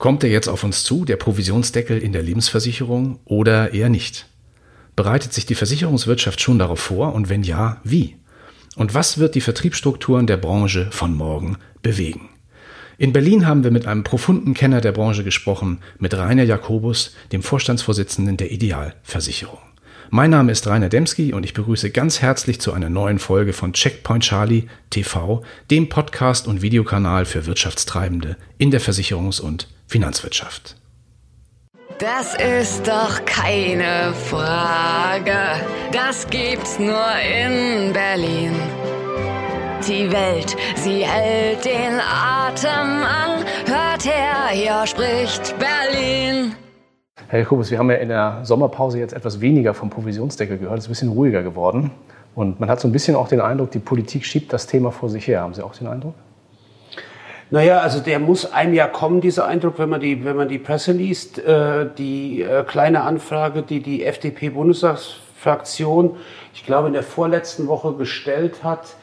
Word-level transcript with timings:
Kommt 0.00 0.24
er 0.24 0.30
jetzt 0.30 0.48
auf 0.48 0.64
uns 0.64 0.82
zu, 0.82 1.04
der 1.04 1.18
Provisionsdeckel 1.18 1.98
in 1.98 2.14
der 2.14 2.22
Lebensversicherung, 2.22 3.20
oder 3.26 3.74
eher 3.74 3.90
nicht? 3.90 4.28
Bereitet 4.96 5.34
sich 5.34 5.44
die 5.44 5.54
Versicherungswirtschaft 5.54 6.40
schon 6.40 6.58
darauf 6.58 6.80
vor 6.80 7.14
und 7.14 7.28
wenn 7.28 7.42
ja, 7.42 7.82
wie? 7.84 8.16
Und 8.76 8.94
was 8.94 9.18
wird 9.18 9.34
die 9.34 9.42
Vertriebsstrukturen 9.42 10.26
der 10.26 10.38
Branche 10.38 10.88
von 10.90 11.14
morgen 11.14 11.58
bewegen? 11.82 12.30
In 12.96 13.12
Berlin 13.12 13.46
haben 13.46 13.62
wir 13.62 13.70
mit 13.70 13.86
einem 13.86 14.02
profunden 14.02 14.54
Kenner 14.54 14.80
der 14.80 14.92
Branche 14.92 15.22
gesprochen, 15.22 15.80
mit 15.98 16.14
Rainer 16.14 16.44
Jakobus, 16.44 17.14
dem 17.30 17.42
Vorstandsvorsitzenden 17.42 18.38
der 18.38 18.52
Idealversicherung. 18.52 19.58
Mein 20.08 20.30
Name 20.30 20.50
ist 20.50 20.66
Rainer 20.66 20.88
Demski 20.88 21.34
und 21.34 21.44
ich 21.44 21.52
begrüße 21.52 21.90
ganz 21.90 22.22
herzlich 22.22 22.58
zu 22.58 22.72
einer 22.72 22.88
neuen 22.88 23.18
Folge 23.18 23.52
von 23.52 23.74
Checkpoint 23.74 24.24
Charlie 24.24 24.64
TV, 24.88 25.42
dem 25.70 25.90
Podcast 25.90 26.48
und 26.48 26.62
Videokanal 26.62 27.26
für 27.26 27.44
Wirtschaftstreibende 27.44 28.38
in 28.56 28.70
der 28.70 28.80
Versicherungs- 28.80 29.42
und 29.42 29.68
Finanzwirtschaft. 29.90 30.76
Das 31.98 32.36
ist 32.36 32.86
doch 32.86 33.24
keine 33.24 34.12
Frage. 34.30 35.34
Das 35.90 36.28
gibt's 36.28 36.78
nur 36.78 37.10
in 37.18 37.92
Berlin. 37.92 38.52
Die 39.88 40.12
Welt, 40.12 40.56
sie 40.76 41.04
hält 41.04 41.64
den 41.64 41.98
Atem 41.98 43.02
an. 43.02 43.44
Hört 43.66 44.04
her, 44.04 44.50
hier 44.52 44.86
spricht 44.86 45.56
Berlin. 45.58 46.54
Herr 47.26 47.40
Jakobus, 47.40 47.72
wir 47.72 47.78
haben 47.78 47.90
ja 47.90 47.96
in 47.96 48.10
der 48.10 48.44
Sommerpause 48.44 49.00
jetzt 49.00 49.12
etwas 49.12 49.40
weniger 49.40 49.74
vom 49.74 49.90
Provisionsdeckel 49.90 50.58
gehört. 50.58 50.78
Es 50.78 50.84
ist 50.84 50.88
ein 50.88 50.92
bisschen 50.92 51.08
ruhiger 51.08 51.42
geworden. 51.42 51.90
Und 52.36 52.60
man 52.60 52.70
hat 52.70 52.78
so 52.80 52.86
ein 52.86 52.92
bisschen 52.92 53.16
auch 53.16 53.26
den 53.26 53.40
Eindruck, 53.40 53.72
die 53.72 53.80
Politik 53.80 54.24
schiebt 54.24 54.52
das 54.52 54.68
Thema 54.68 54.92
vor 54.92 55.08
sich 55.08 55.26
her. 55.26 55.40
Haben 55.40 55.54
Sie 55.54 55.64
auch 55.64 55.74
den 55.74 55.88
Eindruck? 55.88 56.14
Naja, 57.50 57.80
also 57.80 58.00
der 58.00 58.20
muss 58.20 58.52
einem 58.52 58.74
ja 58.74 58.86
kommen, 58.86 59.20
dieser 59.20 59.46
Eindruck, 59.46 59.78
wenn 59.78 59.88
man 59.88 60.00
die, 60.00 60.24
wenn 60.24 60.36
man 60.36 60.48
die 60.48 60.58
Presse 60.58 60.92
liest. 60.92 61.38
Äh, 61.38 61.86
die 61.98 62.42
äh, 62.42 62.62
kleine 62.64 63.02
Anfrage, 63.02 63.62
die 63.62 63.80
die 63.80 64.04
FDP-Bundestagsfraktion, 64.04 66.16
ich 66.54 66.64
glaube, 66.64 66.86
in 66.86 66.92
der 66.92 67.02
vorletzten 67.02 67.66
Woche 67.66 67.94
gestellt 67.94 68.62
hat, 68.62 68.94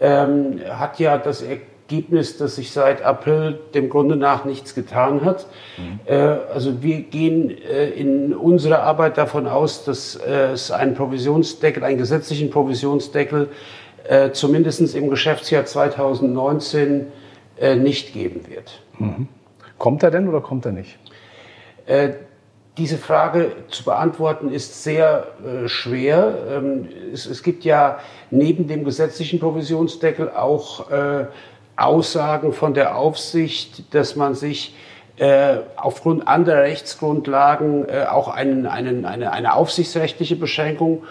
ähm, 0.00 0.60
hat 0.68 0.98
ja 0.98 1.16
das 1.16 1.42
Ergebnis, 1.42 2.38
dass 2.38 2.56
sich 2.56 2.72
seit 2.72 3.02
April 3.02 3.60
dem 3.72 3.88
Grunde 3.88 4.16
nach 4.16 4.44
nichts 4.44 4.74
getan 4.74 5.24
hat. 5.24 5.46
Mhm. 5.78 6.00
Äh, 6.06 6.16
also 6.52 6.82
wir 6.82 7.02
gehen 7.02 7.50
äh, 7.50 7.90
in 7.90 8.34
unserer 8.34 8.82
Arbeit 8.82 9.16
davon 9.16 9.46
aus, 9.46 9.84
dass 9.84 10.16
äh, 10.16 10.50
es 10.52 10.72
einen 10.72 10.94
Provisionsdeckel, 10.94 11.84
einen 11.84 11.98
gesetzlichen 11.98 12.50
Provisionsdeckel, 12.50 13.48
äh, 14.08 14.32
zumindest 14.32 14.96
im 14.96 15.08
Geschäftsjahr 15.08 15.64
2019 15.64 17.06
äh, 17.62 17.76
nicht 17.76 18.12
geben 18.12 18.42
wird. 18.48 18.82
Mhm. 18.98 19.28
Kommt 19.78 20.02
er 20.02 20.10
denn 20.10 20.28
oder 20.28 20.40
kommt 20.40 20.66
er 20.66 20.72
nicht? 20.72 20.98
Äh, 21.86 22.10
diese 22.76 22.98
Frage 22.98 23.52
zu 23.68 23.84
beantworten 23.84 24.50
ist 24.50 24.82
sehr 24.82 25.28
äh, 25.44 25.68
schwer. 25.68 26.34
Ähm, 26.50 26.88
es, 27.12 27.26
es, 27.26 27.44
gibt 27.44 27.64
ja 27.64 28.00
neben 28.32 28.66
dem 28.66 28.84
gesetzlichen 28.84 29.38
Provisionsdeckel 29.38 30.30
auch 30.30 30.90
äh, 30.90 31.26
Aussagen 31.76 32.52
von 32.52 32.74
der 32.74 32.96
Aufsicht, 32.96 33.94
dass 33.94 34.16
man 34.16 34.34
sich 34.34 34.74
äh, 35.18 35.58
aufgrund 35.76 36.26
anderer 36.26 36.62
Rechtsgrundlagen 36.62 37.88
äh, 37.88 38.06
auch 38.10 38.26
einen, 38.26 38.66
einen, 38.66 39.04
eine, 39.04 39.30
eine 39.30 39.54
aufsichtsrechtliche 39.54 40.34
Beschränkung 40.34 41.04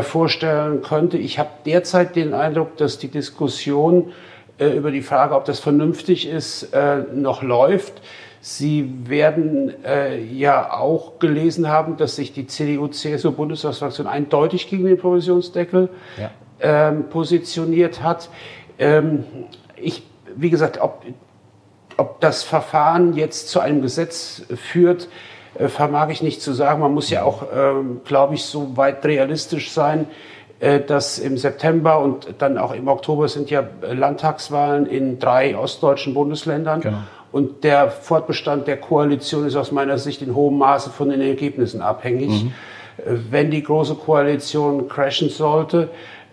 vorstellen 0.00 0.80
könnte. 0.80 1.18
Ich 1.18 1.38
habe 1.38 1.50
derzeit 1.66 2.16
den 2.16 2.32
Eindruck, 2.32 2.78
dass 2.78 2.96
die 2.96 3.08
Diskussion 3.08 4.14
äh, 4.58 4.68
über 4.68 4.90
die 4.90 5.02
Frage, 5.02 5.34
ob 5.34 5.44
das 5.44 5.60
vernünftig 5.60 6.28
ist, 6.28 6.72
äh, 6.72 7.02
noch 7.12 7.42
läuft. 7.42 8.02
Sie 8.40 8.92
werden 9.08 9.72
äh, 9.84 10.22
ja 10.22 10.72
auch 10.72 11.18
gelesen 11.18 11.68
haben, 11.68 11.96
dass 11.96 12.16
sich 12.16 12.32
die 12.32 12.46
CDU-CSU-Bundestagsfraktion 12.46 14.06
eindeutig 14.06 14.68
gegen 14.68 14.84
den 14.84 14.98
Provisionsdeckel 14.98 15.88
ja. 16.18 16.30
ähm, 16.60 17.08
positioniert 17.08 18.02
hat. 18.02 18.28
Ähm, 18.78 19.24
ich, 19.76 20.02
wie 20.36 20.50
gesagt, 20.50 20.78
ob, 20.80 21.02
ob 21.96 22.20
das 22.20 22.42
Verfahren 22.42 23.14
jetzt 23.14 23.48
zu 23.48 23.60
einem 23.60 23.80
Gesetz 23.80 24.42
führt, 24.54 25.08
äh, 25.58 25.68
vermag 25.68 26.10
ich 26.10 26.22
nicht 26.22 26.42
zu 26.42 26.52
sagen. 26.52 26.80
Man 26.80 26.92
muss 26.92 27.10
ja 27.10 27.22
auch, 27.22 27.44
ähm, 27.54 28.02
glaube 28.04 28.34
ich, 28.34 28.44
so 28.44 28.76
weit 28.76 29.04
realistisch 29.06 29.70
sein, 29.70 30.06
dass 30.86 31.18
im 31.18 31.36
September 31.36 31.98
und 31.98 32.36
dann 32.38 32.58
auch 32.58 32.72
im 32.74 32.88
Oktober 32.88 33.28
sind 33.28 33.50
ja 33.50 33.64
Landtagswahlen 33.82 34.86
in 34.86 35.18
drei 35.18 35.56
ostdeutschen 35.56 36.14
Bundesländern. 36.14 36.80
Genau. 36.80 36.98
Und 37.34 37.64
der 37.64 37.90
Fortbestand 37.90 38.68
der 38.68 38.76
Koalition 38.76 39.44
ist 39.44 39.56
aus 39.56 39.72
meiner 39.72 39.98
Sicht 39.98 40.22
in 40.22 40.36
hohem 40.36 40.56
Maße 40.56 40.90
von 40.90 41.08
den 41.08 41.20
Ergebnissen 41.20 41.82
abhängig. 41.82 42.44
Mhm. 42.44 42.52
Äh, 42.98 43.16
wenn 43.30 43.50
die 43.50 43.62
große 43.62 43.96
Koalition 43.96 44.88
crashen 44.88 45.30
sollte, 45.30 45.88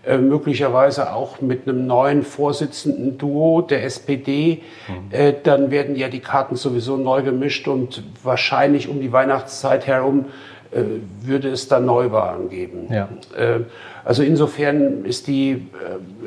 äh, 0.05 0.17
möglicherweise 0.17 1.13
auch 1.13 1.41
mit 1.41 1.67
einem 1.67 1.87
neuen 1.87 2.23
Vorsitzenden 2.23 3.17
Duo 3.17 3.61
der 3.61 3.83
SPD, 3.83 4.61
mhm. 4.87 4.93
äh, 5.09 5.33
dann 5.43 5.71
werden 5.71 5.95
ja 5.95 6.07
die 6.07 6.19
Karten 6.19 6.55
sowieso 6.55 6.97
neu 6.97 7.23
gemischt 7.23 7.67
und 7.67 8.03
wahrscheinlich 8.23 8.87
um 8.87 9.01
die 9.01 9.11
Weihnachtszeit 9.11 9.87
herum 9.87 10.25
äh, 10.25 10.50
würde 11.21 11.49
es 11.49 11.67
dann 11.67 11.85
Neuwahlen 11.85 12.49
geben. 12.49 12.87
Ja. 12.89 13.09
Äh, 13.37 13.61
also 14.03 14.23
insofern 14.23 15.05
ist 15.05 15.27
die, 15.27 15.67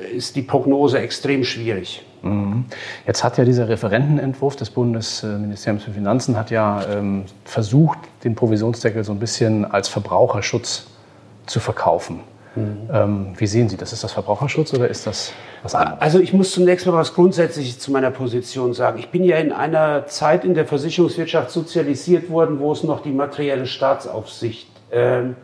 äh, 0.02 0.16
ist 0.16 0.36
die 0.36 0.42
Prognose 0.42 0.98
extrem 0.98 1.44
schwierig. 1.44 2.04
Mhm. 2.22 2.64
Jetzt 3.06 3.24
hat 3.24 3.38
ja 3.38 3.44
dieser 3.44 3.68
Referentenentwurf 3.68 4.56
des 4.56 4.70
Bundesministeriums 4.70 5.84
für 5.84 5.92
Finanzen 5.92 6.36
hat 6.36 6.50
ja 6.50 6.84
ähm, 6.90 7.24
versucht, 7.44 7.98
den 8.24 8.34
Provisionsdeckel 8.34 9.04
so 9.04 9.12
ein 9.12 9.18
bisschen 9.18 9.64
als 9.64 9.88
Verbraucherschutz 9.88 10.86
zu 11.46 11.60
verkaufen. 11.60 12.20
Mhm. 12.56 12.90
Ähm, 12.92 13.32
wie 13.36 13.46
sehen 13.46 13.68
Sie 13.68 13.76
das? 13.76 13.92
Ist 13.92 14.04
das 14.04 14.12
Verbraucherschutz 14.12 14.72
oder 14.74 14.88
ist 14.88 15.06
das 15.06 15.32
was 15.62 15.74
anderes? 15.74 16.00
Also 16.00 16.20
ich 16.20 16.32
muss 16.32 16.52
zunächst 16.52 16.86
mal 16.86 16.92
was 16.92 17.14
Grundsätzliches 17.14 17.78
zu 17.78 17.90
meiner 17.92 18.10
Position 18.10 18.74
sagen. 18.74 18.98
Ich 18.98 19.08
bin 19.08 19.24
ja 19.24 19.38
in 19.38 19.52
einer 19.52 20.06
Zeit 20.06 20.44
in 20.44 20.54
der 20.54 20.66
Versicherungswirtschaft 20.66 21.50
sozialisiert 21.50 22.30
worden, 22.30 22.60
wo 22.60 22.72
es 22.72 22.82
noch 22.82 23.02
die 23.02 23.12
materielle 23.12 23.66
Staatsaufsicht 23.66 24.68
ähm, 24.92 25.36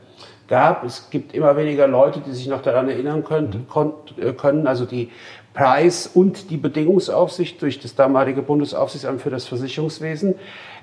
gab. 0.50 0.84
Es 0.84 1.09
gibt 1.09 1.34
immer 1.34 1.56
weniger 1.56 1.87
Leute, 1.87 2.20
die 2.20 2.32
sich 2.32 2.49
noch 2.49 2.60
daran 2.60 2.91
erinnern 2.91 3.25
können. 3.25 3.66
Mhm. 3.75 4.22
Äh, 4.22 4.32
können. 4.32 4.66
Also 4.66 4.84
die 4.84 5.10
Preis- 5.54 6.10
und 6.12 6.50
die 6.50 6.59
Bedingungsaufsicht 6.59 7.62
durch 7.62 7.81
das 7.81 7.94
damalige 7.94 8.43
Bundesaufsichtsamt 8.43 9.22
für 9.22 9.31
das 9.31 9.47
Versicherungswesen. 9.47 10.34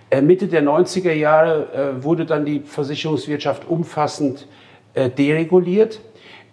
Äh, 0.09 0.21
Mitte 0.21 0.47
der 0.47 0.63
90er 0.63 1.13
Jahre 1.13 1.67
äh, 1.73 2.03
wurde 2.03 2.25
dann 2.25 2.45
die 2.45 2.61
Versicherungswirtschaft 2.61 3.67
umfassend 3.67 4.47
dereguliert. 5.16 5.99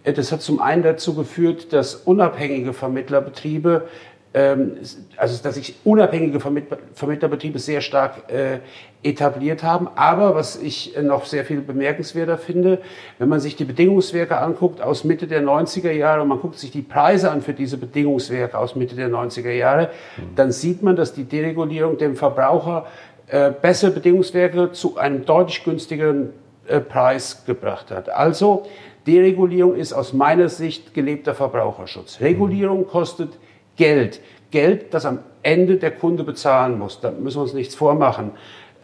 Das 0.04 0.32
hat 0.32 0.42
zum 0.42 0.60
einen 0.60 0.82
dazu 0.82 1.14
geführt, 1.14 1.72
dass 1.72 1.94
unabhängige 1.94 2.72
Vermittlerbetriebe 2.72 3.88
ähm, 4.34 4.78
also 5.16 5.40
dass 5.42 5.54
sich 5.54 5.76
unabhängige 5.84 6.40
Vermittlerbetriebe 6.40 7.60
sehr 7.60 7.80
stark 7.80 8.32
äh, 8.32 8.58
etabliert 9.04 9.62
haben. 9.62 9.88
Aber 9.94 10.34
was 10.34 10.56
ich 10.60 10.96
noch 11.00 11.24
sehr 11.24 11.44
viel 11.44 11.60
bemerkenswerter 11.60 12.36
finde, 12.36 12.80
wenn 13.20 13.28
man 13.28 13.38
sich 13.38 13.54
die 13.54 13.64
Bedingungswerke 13.64 14.36
anguckt 14.36 14.82
aus 14.82 15.04
Mitte 15.04 15.28
der 15.28 15.40
90er 15.40 15.92
Jahre 15.92 16.22
und 16.22 16.28
man 16.28 16.40
guckt 16.40 16.58
sich 16.58 16.72
die 16.72 16.82
Preise 16.82 17.30
an 17.30 17.42
für 17.42 17.52
diese 17.52 17.78
Bedingungswerke 17.78 18.58
aus 18.58 18.74
Mitte 18.74 18.96
der 18.96 19.08
90er 19.08 19.52
Jahre, 19.52 19.90
dann 20.34 20.50
sieht 20.50 20.82
man, 20.82 20.96
dass 20.96 21.14
die 21.14 21.24
Deregulierung 21.24 21.96
dem 21.96 22.16
Verbraucher 22.16 22.86
äh, 23.28 23.52
bessere 23.52 23.92
Bedingungswerke 23.92 24.72
zu 24.72 24.96
einem 24.96 25.24
deutlich 25.24 25.62
günstigeren 25.62 26.30
äh, 26.66 26.80
Preis 26.80 27.44
gebracht 27.46 27.92
hat. 27.92 28.08
Also 28.08 28.64
Deregulierung 29.06 29.74
ist 29.74 29.92
aus 29.92 30.12
meiner 30.12 30.48
Sicht 30.48 30.94
gelebter 30.94 31.34
Verbraucherschutz. 31.34 32.20
Regulierung 32.20 32.86
kostet 32.86 33.30
Geld. 33.76 34.20
Geld, 34.50 34.94
das 34.94 35.04
am 35.04 35.18
Ende 35.42 35.76
der 35.76 35.90
Kunde 35.90 36.24
bezahlen 36.24 36.78
muss. 36.78 37.00
Da 37.00 37.10
müssen 37.10 37.38
wir 37.38 37.42
uns 37.42 37.54
nichts 37.54 37.74
vormachen. 37.74 38.30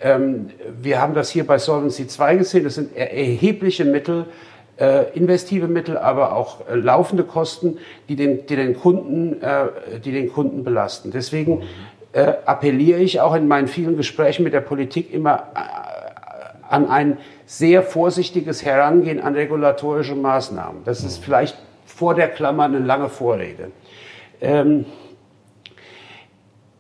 Ähm, 0.03 0.51
wir 0.81 1.01
haben 1.01 1.15
das 1.15 1.31
hier 1.31 1.47
bei 1.47 1.59
Solvency 1.59 2.07
2 2.07 2.37
gesehen. 2.37 2.65
Das 2.65 2.75
sind 2.75 2.97
erhebliche 2.97 3.85
Mittel, 3.85 4.27
äh, 4.81 5.13
investive 5.13 5.69
Mittel, 5.69 5.99
aber 5.99 6.35
auch 6.35 6.67
äh, 6.69 6.75
laufende 6.75 7.25
Kosten, 7.25 7.79
die 8.09 8.17
den, 8.17 8.47
die 8.47 8.57
den 8.57 8.75
Kunden, 8.75 9.41
äh, 9.43 9.69
die 10.03 10.13
den 10.13 10.33
Kunden 10.33 10.65
belasten. 10.65 11.11
Deswegen 11.11 11.63
appelliere 12.45 12.99
ich 12.99 13.21
auch 13.21 13.37
in 13.37 13.47
meinen 13.47 13.69
vielen 13.69 13.97
Gesprächen 13.97 14.43
mit 14.43 14.53
der 14.53 14.63
Politik 14.63 15.15
immer 15.15 15.45
an 16.71 16.89
ein 16.89 17.19
sehr 17.47 17.83
vorsichtiges 17.83 18.65
Herangehen 18.65 19.21
an 19.21 19.35
regulatorische 19.35 20.15
Maßnahmen. 20.15 20.85
Das 20.85 21.03
ist 21.05 21.23
vielleicht 21.23 21.57
vor 21.85 22.15
der 22.15 22.29
Klammer 22.29 22.65
eine 22.65 22.79
lange 22.79 23.09
Vorrede. 23.09 23.73
Ähm, 24.41 24.87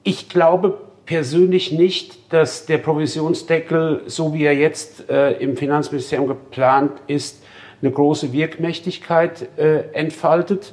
ich 0.04 0.28
glaube 0.28 0.78
persönlich 1.06 1.72
nicht, 1.72 2.32
dass 2.32 2.66
der 2.66 2.78
Provisionsdeckel, 2.78 4.02
so 4.06 4.32
wie 4.32 4.44
er 4.44 4.54
jetzt 4.54 5.10
äh, 5.10 5.32
im 5.32 5.56
Finanzministerium 5.56 6.28
geplant 6.28 6.92
ist, 7.08 7.42
eine 7.82 7.90
große 7.90 8.32
Wirkmächtigkeit 8.32 9.48
äh, 9.58 9.92
entfaltet. 9.92 10.72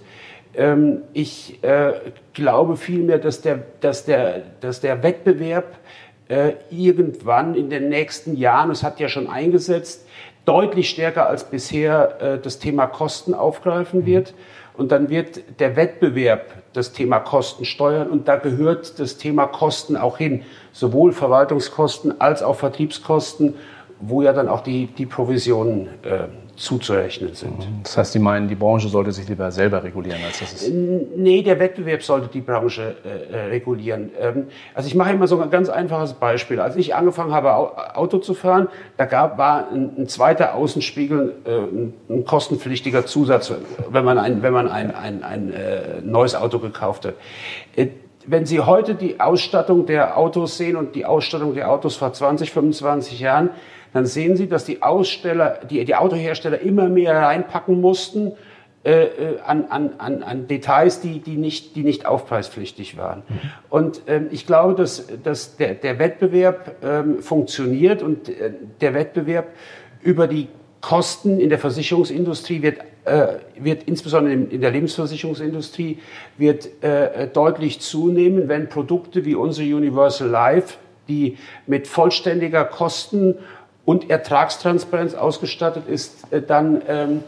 Ähm, 0.55 1.01
ich 1.13 1.63
äh, 1.63 1.93
glaube 2.33 2.77
vielmehr, 2.77 3.17
dass 3.17 3.41
der, 3.41 3.63
dass 3.81 4.05
der, 4.05 4.43
dass 4.61 4.79
der 4.79 5.01
Wettbewerb 5.01 5.79
äh, 6.29 6.53
irgendwann 6.69 7.55
in 7.55 7.69
den 7.69 7.89
nächsten 7.89 8.35
Jahren, 8.35 8.71
es 8.71 8.83
hat 8.83 8.99
ja 8.99 9.07
schon 9.07 9.27
eingesetzt, 9.27 10.05
deutlich 10.45 10.89
stärker 10.89 11.27
als 11.27 11.43
bisher 11.43 12.21
äh, 12.21 12.39
das 12.39 12.59
Thema 12.59 12.87
Kosten 12.87 13.33
aufgreifen 13.33 14.05
wird. 14.05 14.33
Und 14.75 14.91
dann 14.91 15.09
wird 15.09 15.59
der 15.59 15.75
Wettbewerb 15.75 16.53
das 16.73 16.93
Thema 16.93 17.19
Kosten 17.19 17.65
steuern 17.65 18.09
und 18.09 18.27
da 18.27 18.35
gehört 18.35 18.99
das 18.99 19.17
Thema 19.17 19.47
Kosten 19.47 19.97
auch 19.97 20.19
hin, 20.19 20.43
sowohl 20.71 21.13
Verwaltungskosten 21.13 22.21
als 22.21 22.43
auch 22.43 22.57
Vertriebskosten, 22.57 23.55
wo 23.99 24.21
ja 24.21 24.33
dann 24.33 24.47
auch 24.47 24.61
die, 24.61 24.87
die 24.87 25.05
Provisionen 25.05 25.87
äh, 26.03 26.27
zuzurechnen 26.57 27.35
sind. 27.35 27.59
Mhm. 27.59 27.83
Das 27.83 27.97
heißt, 27.97 28.13
Sie 28.13 28.19
meinen, 28.19 28.47
die 28.47 28.55
Branche 28.55 28.89
sollte 28.89 29.11
sich 29.11 29.29
lieber 29.29 29.51
selber 29.51 29.83
regulieren, 29.83 30.19
als 30.25 30.39
das 30.39 30.53
ist? 30.53 30.73
Nee, 30.73 31.43
der 31.43 31.59
Wettbewerb 31.59 32.01
sollte 32.01 32.27
die 32.27 32.41
Branche 32.41 32.95
äh, 33.05 33.33
äh, 33.33 33.45
regulieren. 33.45 34.09
Ähm, 34.19 34.47
also 34.73 34.87
ich 34.87 34.95
mache 34.95 35.11
immer 35.11 35.27
so 35.27 35.39
ein 35.39 35.49
ganz 35.51 35.69
einfaches 35.69 36.13
Beispiel. 36.13 36.59
Als 36.59 36.75
ich 36.75 36.95
angefangen 36.95 37.31
habe, 37.31 37.95
Auto 37.95 38.17
zu 38.17 38.33
fahren, 38.33 38.67
da 38.97 39.05
gab, 39.05 39.37
war 39.37 39.71
ein, 39.71 39.91
ein 39.97 40.07
zweiter 40.07 40.55
Außenspiegel 40.55 41.35
äh, 41.45 42.13
ein, 42.13 42.25
kostenpflichtiger 42.25 43.05
Zusatz, 43.05 43.53
wenn 43.89 44.03
man 44.03 44.17
ein, 44.17 44.41
wenn 44.41 44.53
man 44.53 44.67
ein, 44.67 44.93
ein, 44.93 45.23
ein 45.23 45.53
äh, 45.53 46.01
neues 46.03 46.33
Auto 46.33 46.57
gekauft 46.57 47.05
hat. 47.05 47.13
Wenn 48.27 48.45
Sie 48.45 48.59
heute 48.59 48.93
die 48.95 49.19
Ausstattung 49.19 49.85
der 49.85 50.17
Autos 50.17 50.57
sehen 50.57 50.75
und 50.75 50.95
die 50.95 51.05
Ausstattung 51.05 51.55
der 51.55 51.71
Autos 51.71 51.95
vor 51.95 52.11
20, 52.11 52.51
25 52.51 53.19
Jahren, 53.21 53.49
dann 53.93 54.05
sehen 54.05 54.35
Sie, 54.35 54.47
dass 54.47 54.65
die 54.65 54.83
Aussteller, 54.83 55.59
die, 55.69 55.83
die 55.85 55.95
Autohersteller 55.95 56.59
immer 56.59 56.89
mehr 56.89 57.15
reinpacken 57.15 57.79
mussten 57.79 58.33
äh, 58.83 59.05
äh, 59.05 59.39
an, 59.45 59.65
an, 59.69 59.91
an, 59.97 60.23
an 60.23 60.47
Details, 60.47 60.99
die, 60.99 61.19
die, 61.19 61.35
nicht, 61.37 61.75
die 61.75 61.83
nicht 61.83 62.05
aufpreispflichtig 62.05 62.97
waren. 62.97 63.23
Mhm. 63.27 63.39
Und 63.69 64.01
ähm, 64.07 64.27
ich 64.31 64.45
glaube, 64.45 64.75
dass, 64.75 65.07
dass 65.23 65.57
der, 65.57 65.73
der 65.75 65.97
Wettbewerb 65.97 66.75
ähm, 66.83 67.21
funktioniert 67.21 68.03
und 68.03 68.29
äh, 68.29 68.51
der 68.81 68.93
Wettbewerb 68.93 69.47
über 70.01 70.27
die 70.27 70.47
Kosten 70.81 71.39
in 71.39 71.49
der 71.49 71.59
Versicherungsindustrie 71.59 72.61
wird, 72.61 72.79
wird 73.59 73.83
insbesondere 73.83 74.33
in, 74.33 74.61
der 74.61 74.71
Lebensversicherungsindustrie 74.71 75.99
wird 76.37 76.83
äh, 76.83 77.27
deutlich 77.27 77.79
zunehmen, 77.79 78.47
wenn 78.47 78.69
Produkte 78.69 79.25
wie 79.25 79.35
unsere 79.35 79.75
Universal 79.75 80.29
Life, 80.29 80.77
die 81.07 81.37
mit 81.65 81.87
vollständiger 81.87 82.65
Kosten 82.65 83.35
und 83.85 84.09
Ertragstransparenz 84.09 85.15
ausgestattet 85.15 85.83
ist, 85.87 86.31
äh, 86.31 86.41
dann, 86.41 86.81
ähm, 86.87 87.23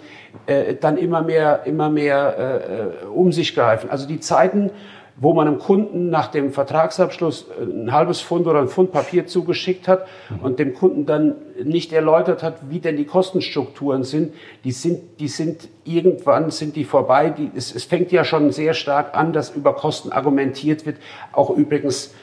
äh, 0.46 0.76
dann 0.76 0.98
immer 0.98 1.22
mehr, 1.22 1.62
immer 1.66 1.90
mehr 1.90 2.36
äh, 2.38 3.06
äh, 3.06 3.08
um 3.08 3.32
sich 3.32 3.56
greifen. 3.56 3.90
Also 3.90 4.08
die 4.08 4.20
Zeiten, 4.20 4.70
wo 5.20 5.34
man 5.34 5.48
einem 5.48 5.60
Kunden 5.60 6.10
nach 6.10 6.28
dem 6.28 6.52
Vertragsabschluss 6.52 7.48
äh, 7.60 7.64
ein 7.64 7.92
halbes 7.92 8.22
Pfund 8.22 8.48
oder 8.48 8.60
ein 8.60 8.68
Pfund 8.68 8.92
Papier 8.92 9.28
zugeschickt 9.28 9.88
hat 9.88 10.08
und 10.42 10.60
dem 10.60 10.74
Kunden 10.74 11.06
dann 11.06 11.36
nicht 11.64 11.94
erläutert 11.94 12.42
hat, 12.42 12.70
wie 12.70 12.80
denn 12.80 12.98
die 12.98 13.06
Kostenstrukturen 13.06 14.04
sind, 14.04 14.34
die 14.64 14.72
sind, 14.72 15.20
die 15.20 15.28
sind 15.28 15.68
irgendwann 15.84 16.52
sind 16.52 16.76
die 16.76 16.86
vorbei. 16.86 17.30
Die, 17.30 17.52
es, 17.56 17.76
es 17.76 17.84
fängt 17.84 18.12
ja 18.12 18.24
schon 18.24 18.52
sehr 18.52 18.74
stark 18.74 19.16
an, 19.16 19.34
dass 19.34 19.50
über 19.50 19.74
Kosten 19.74 20.12
argumentiert 20.12 20.86
wird, 20.86 20.98
auch 21.34 21.50
übrigens, 21.50 22.14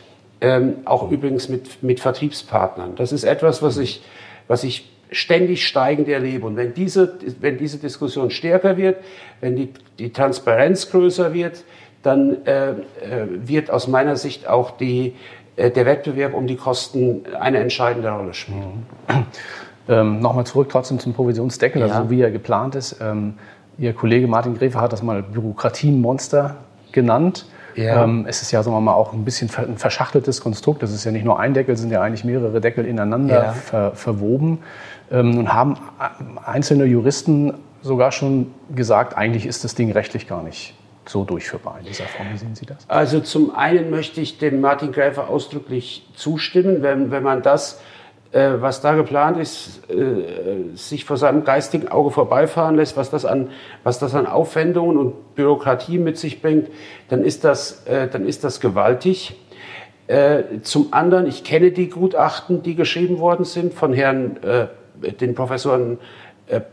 ähm, 0.40 0.78
auch 0.84 1.10
übrigens 1.10 1.48
mit, 1.48 1.82
mit 1.82 2.00
Vertriebspartnern. 2.00 2.94
Das 2.96 3.12
ist 3.12 3.24
etwas, 3.24 3.62
was 3.62 3.78
ich 3.78 4.02
was 4.48 4.64
ich 4.64 4.90
ständig 5.10 5.66
steigend 5.66 6.08
erlebe. 6.08 6.46
Und 6.46 6.56
wenn 6.56 6.74
diese, 6.74 7.18
wenn 7.40 7.58
diese 7.58 7.78
Diskussion 7.78 8.30
stärker 8.30 8.76
wird, 8.76 8.96
wenn 9.40 9.56
die, 9.56 9.68
die 9.98 10.12
Transparenz 10.12 10.90
größer 10.90 11.32
wird, 11.32 11.64
dann 12.06 12.46
äh, 12.46 12.70
äh 12.70 12.74
wird 13.28 13.70
aus 13.70 13.88
meiner 13.88 14.16
Sicht 14.16 14.48
auch 14.48 14.70
die, 14.70 15.14
äh, 15.56 15.70
der 15.70 15.86
Wettbewerb 15.86 16.34
um 16.34 16.46
die 16.46 16.56
Kosten 16.56 17.22
eine 17.38 17.58
entscheidende 17.58 18.10
Rolle 18.10 18.34
spielen. 18.34 18.86
Mhm. 19.08 19.26
Ähm, 19.88 20.20
Nochmal 20.20 20.44
zurück 20.46 20.68
trotzdem 20.70 20.98
zum 20.98 21.14
Provisionsdeckel, 21.14 21.82
also 21.82 21.92
ja. 21.92 22.00
also 22.00 22.08
so 22.08 22.16
wie 22.16 22.20
er 22.20 22.30
geplant 22.30 22.74
ist. 22.74 22.96
Ähm, 23.00 23.34
Ihr 23.78 23.92
Kollege 23.92 24.26
Martin 24.26 24.56
Gräfer 24.56 24.80
hat 24.80 24.92
das 24.92 25.02
mal 25.02 25.22
Bürokratienmonster 25.22 26.56
genannt. 26.92 27.46
Ja. 27.74 28.04
Ähm, 28.04 28.24
es 28.26 28.40
ist 28.40 28.52
ja, 28.52 28.62
sagen 28.62 28.74
wir 28.74 28.80
mal, 28.80 28.94
auch 28.94 29.12
ein 29.12 29.24
bisschen 29.24 29.50
ein 29.54 29.76
verschachteltes 29.76 30.40
Konstrukt. 30.40 30.82
Das 30.82 30.92
ist 30.92 31.04
ja 31.04 31.12
nicht 31.12 31.24
nur 31.24 31.38
ein 31.38 31.52
Deckel, 31.52 31.76
sind 31.76 31.90
ja 31.90 32.00
eigentlich 32.00 32.24
mehrere 32.24 32.60
Deckel 32.60 32.86
ineinander 32.86 33.44
ja. 33.44 33.52
ver, 33.52 33.92
verwoben. 33.92 34.60
Ähm, 35.12 35.32
nun 35.32 35.52
haben 35.52 35.76
einzelne 36.44 36.86
Juristen 36.86 37.52
sogar 37.82 38.12
schon 38.12 38.52
gesagt, 38.74 39.16
eigentlich 39.16 39.44
ist 39.44 39.62
das 39.62 39.74
Ding 39.74 39.92
rechtlich 39.92 40.26
gar 40.26 40.42
nicht 40.42 40.74
so 41.08 41.24
durchführbar 41.24 41.78
in 41.80 41.86
dieser 41.86 42.04
Form. 42.04 42.28
Wie 42.32 42.38
sehen 42.38 42.54
Sie 42.54 42.66
das? 42.66 42.88
Also 42.88 43.20
zum 43.20 43.54
einen 43.54 43.90
möchte 43.90 44.20
ich 44.20 44.38
dem 44.38 44.60
Martin 44.60 44.92
Gräfer 44.92 45.28
ausdrücklich 45.28 46.06
zustimmen, 46.14 46.82
wenn, 46.82 47.10
wenn 47.10 47.22
man 47.22 47.42
das 47.42 47.80
äh, 48.36 48.60
was 48.60 48.82
da 48.82 48.94
geplant 48.94 49.38
ist, 49.38 49.88
äh, 49.88 50.76
sich 50.76 51.06
vor 51.06 51.16
seinem 51.16 51.44
geistigen 51.44 51.88
Auge 51.88 52.10
vorbeifahren 52.10 52.76
lässt, 52.76 52.96
was 52.96 53.08
das 53.08 53.24
an, 53.24 53.50
was 53.82 53.98
das 53.98 54.14
an 54.14 54.26
Aufwendungen 54.26 54.98
und 54.98 55.34
Bürokratie 55.36 55.98
mit 55.98 56.18
sich 56.18 56.42
bringt, 56.42 56.68
dann 57.08 57.24
ist 57.24 57.44
das, 57.44 57.86
äh, 57.86 58.08
dann 58.08 58.26
ist 58.26 58.44
das 58.44 58.60
gewaltig. 58.60 59.36
Zum 60.62 60.92
anderen, 60.92 61.26
ich 61.26 61.42
kenne 61.42 61.72
die 61.72 61.90
Gutachten, 61.90 62.62
die 62.62 62.76
geschrieben 62.76 63.18
worden 63.18 63.44
sind 63.44 63.74
von 63.74 63.92
Herrn, 63.92 64.38
den 65.20 65.34
Professoren 65.34 65.98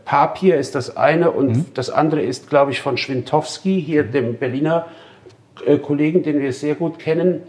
Papier 0.04 0.56
ist 0.56 0.74
das 0.74 0.96
eine 0.96 1.30
und 1.32 1.48
mhm. 1.48 1.66
das 1.74 1.90
andere 1.90 2.22
ist, 2.22 2.48
glaube 2.48 2.70
ich, 2.70 2.80
von 2.80 2.96
Schwintowski, 2.96 3.82
hier 3.82 4.04
dem 4.04 4.36
Berliner 4.36 4.86
Kollegen, 5.82 6.22
den 6.22 6.40
wir 6.40 6.52
sehr 6.52 6.74
gut 6.74 6.98
kennen. 6.98 7.42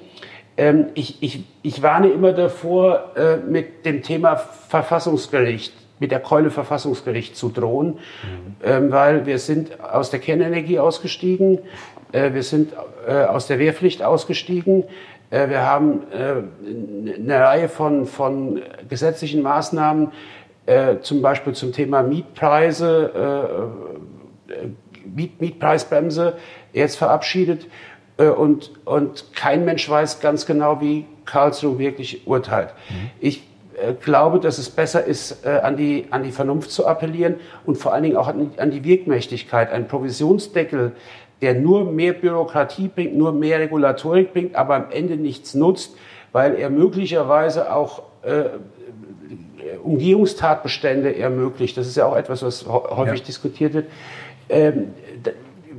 Ähm, 0.57 0.88
ich, 0.94 1.22
ich, 1.22 1.44
ich 1.63 1.81
warne 1.81 2.10
immer 2.10 2.31
davor, 2.31 3.12
äh, 3.16 3.38
mit 3.38 3.86
dem 3.86 4.04
Thema 4.04 4.38
Verfassungsgericht, 4.38 5.74
mit 6.00 6.12
der 6.12 6.19
Keule 6.19 6.50
Verfassungsgericht 6.50 7.36
zu 7.36 7.50
drohen, 7.50 7.88
mhm. 7.88 7.98
ähm, 8.63 8.92
weil 8.92 9.25
wir 9.25 9.39
sind 9.39 9.81
aus 9.81 10.10
der 10.12 10.19
Kernenergie 10.19 10.80
ausgestiegen, 10.80 11.60
äh, 12.12 12.33
wir 12.33 12.44
sind 12.44 12.74
äh, 13.07 13.24
aus 13.24 13.48
der 13.48 13.60
Wehrpflicht 13.60 14.01
ausgestiegen, 14.01 14.86
äh, 15.30 15.50
wir 15.50 15.66
haben 15.66 16.04
äh, 16.12 17.19
eine 17.19 17.39
Reihe 17.39 17.68
von, 17.68 18.06
von 18.06 18.62
gesetzlichen 18.88 19.42
Maßnahmen, 19.42 20.12
äh, 20.66 21.00
zum 21.00 21.22
Beispiel 21.22 21.54
zum 21.54 21.72
Thema 21.72 22.04
Mietpreise, 22.04 23.72
Miet, 25.14 25.40
Mietpreisbremse 25.40 26.38
jetzt 26.74 26.98
verabschiedet 26.98 27.68
äh, 28.18 28.28
und, 28.28 28.72
und 28.86 29.34
kein 29.36 29.66
Mensch 29.66 29.90
weiß 29.90 30.20
ganz 30.20 30.46
genau, 30.46 30.82
wie 30.82 31.06
Karlsruhe 31.26 31.80
wirklich 31.80 32.28
urteilt. 32.28 32.70
Mhm. 32.90 33.10
Ich 33.20 33.44
äh, 33.78 33.94
glaube, 33.94 34.40
dass 34.40 34.58
es 34.58 34.70
besser 34.70 35.04
ist, 35.04 35.45
äh, 35.45 35.50
an, 35.50 35.78
die, 35.78 36.07
an 36.12 36.24
die 36.24 36.31
Vernunft 36.31 36.72
zu 36.72 36.86
appellieren 36.88 37.36
und 37.66 37.78
vor 37.78 37.94
allen 37.94 38.04
Dingen 38.04 38.18
auch 38.18 38.28
an, 38.28 38.52
an 38.57 38.72
die 38.72 38.84
Wirkmächtigkeit. 38.84 39.72
Ein 39.72 39.88
Provisionsdeckel, 39.88 40.94
der 41.42 41.54
nur 41.56 41.92
mehr 41.92 42.14
Bürokratie 42.14 42.88
bringt, 42.88 43.16
nur 43.16 43.31
mehr 43.34 43.60
Regulatorik 43.60 44.34
bringt, 44.34 44.56
aber 44.56 44.76
am 44.76 44.92
Ende 44.92 45.18
nichts 45.18 45.54
nutzt, 45.54 45.98
weil 46.31 46.56
er 46.56 46.69
möglicherweise 46.69 47.74
auch 47.74 48.04
äh, 48.24 48.45
Umgehungstatbestände 49.84 51.18
ermöglicht. 51.18 51.78
Das 51.78 51.88
ist 51.88 51.98
ja 51.98 52.06
auch 52.06 52.16
etwas, 52.16 52.44
was 52.44 52.66
häufig 52.68 53.19
ja. 53.19 53.26
diskutiert 53.26 53.74
wird. 53.74 53.88
Ähm, 54.50 54.94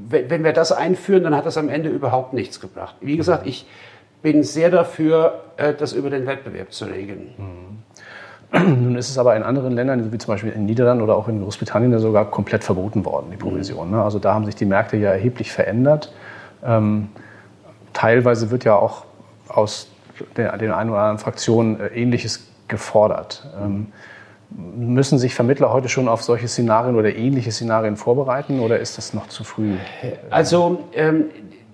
wenn 0.09 0.45
wir 0.45 0.53
das 0.53 0.73
einführen, 0.73 1.25
dann 1.25 1.35
hat 1.35 1.47
das 1.47 1.57
am 1.57 1.69
Ende 1.69 1.89
überhaupt 1.89 2.33
nichts 2.33 2.61
gebracht. 2.61 2.97
Wie 3.01 3.17
gesagt, 3.17 3.47
ich 3.47 3.67
bin 4.23 4.43
sehr 4.43 4.71
dafür, 4.71 5.43
äh, 5.57 5.75
das 5.75 5.93
über 5.93 6.11
den 6.11 6.27
Wettbewerb 6.27 6.73
zu 6.73 6.85
regeln. 6.87 7.35
Nun 8.53 8.97
ist 8.97 9.09
es 9.11 9.19
aber 9.19 9.37
in 9.37 9.43
anderen 9.43 9.73
Ländern, 9.73 10.13
wie 10.13 10.19
zum 10.19 10.35
Beispiel 10.35 10.51
in 10.51 10.61
den 10.61 10.67
Niederlanden 10.67 11.03
oder 11.03 11.17
auch 11.17 11.29
in 11.29 11.43
Großbritannien, 11.43 11.99
sogar 11.99 12.31
komplett 12.31 12.65
verboten 12.65 13.05
worden, 13.05 13.27
die 13.33 13.37
Provision. 13.37 13.91
Ne? 13.91 14.03
Also 14.03 14.19
da 14.19 14.35
haben 14.35 14.45
sich 14.47 14.55
die 14.55 14.65
Märkte 14.65 14.97
ja 14.97 15.11
erheblich 15.11 15.51
verändert. 15.51 16.13
Ähm, 16.65 17.09
teilweise 17.93 18.51
wird 18.51 18.65
ja 18.65 18.77
auch 18.77 19.05
aus 19.49 19.89
den, 20.37 20.47
den 20.59 20.71
einen 20.71 20.91
oder 20.91 21.01
anderen 21.01 21.19
Fraktionen 21.19 21.81
äh, 21.81 21.89
Ähnliches 21.89 22.47
gefordert. 22.69 23.47
Ähm, 23.61 23.89
Müssen 24.49 25.19
sich 25.19 25.35
Vermittler 25.35 25.73
heute 25.73 25.89
schon 25.89 26.07
auf 26.07 26.23
solche 26.23 26.47
Szenarien 26.47 26.95
oder 26.95 27.15
ähnliche 27.17 27.51
Szenarien 27.51 27.97
vorbereiten 27.97 28.61
oder 28.61 28.79
ist 28.79 28.97
das 28.97 29.13
noch 29.13 29.27
zu 29.29 29.43
früh? 29.43 29.75
Also 30.31 30.85
ähm, 30.95 31.25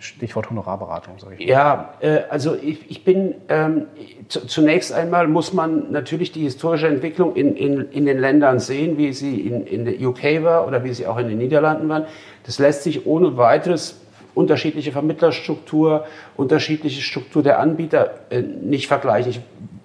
Stichwort 0.02 0.50
Honorarberatung. 0.50 1.14
Sag 1.18 1.38
ich 1.38 1.46
Ja, 1.46 1.94
äh, 2.00 2.20
also 2.28 2.56
ich, 2.56 2.90
ich 2.90 3.04
bin 3.04 3.34
ähm, 3.48 3.86
zunächst 4.28 4.92
einmal 4.92 5.28
muss 5.28 5.52
man 5.52 5.92
natürlich 5.92 6.32
die 6.32 6.42
historische 6.42 6.88
Entwicklung 6.88 7.36
in, 7.36 7.56
in, 7.56 7.90
in 7.90 8.06
den 8.06 8.18
Ländern 8.18 8.58
sehen, 8.58 8.98
wie 8.98 9.12
sie 9.12 9.40
in, 9.40 9.64
in 9.66 9.84
der 9.84 10.00
UK 10.00 10.42
war 10.42 10.66
oder 10.66 10.82
wie 10.82 10.92
sie 10.92 11.06
auch 11.06 11.18
in 11.18 11.28
den 11.28 11.38
Niederlanden 11.38 11.88
waren. 11.88 12.06
Das 12.44 12.58
lässt 12.58 12.82
sich 12.82 13.06
ohne 13.06 13.36
weiteres 13.36 14.00
unterschiedliche 14.34 14.92
Vermittlerstruktur, 14.92 16.06
unterschiedliche 16.36 17.00
Struktur 17.00 17.42
der 17.42 17.60
Anbieter 17.60 18.14
äh, 18.30 18.40
nicht 18.40 18.88
vergleichen. 18.88 19.30
Ich, 19.30 19.40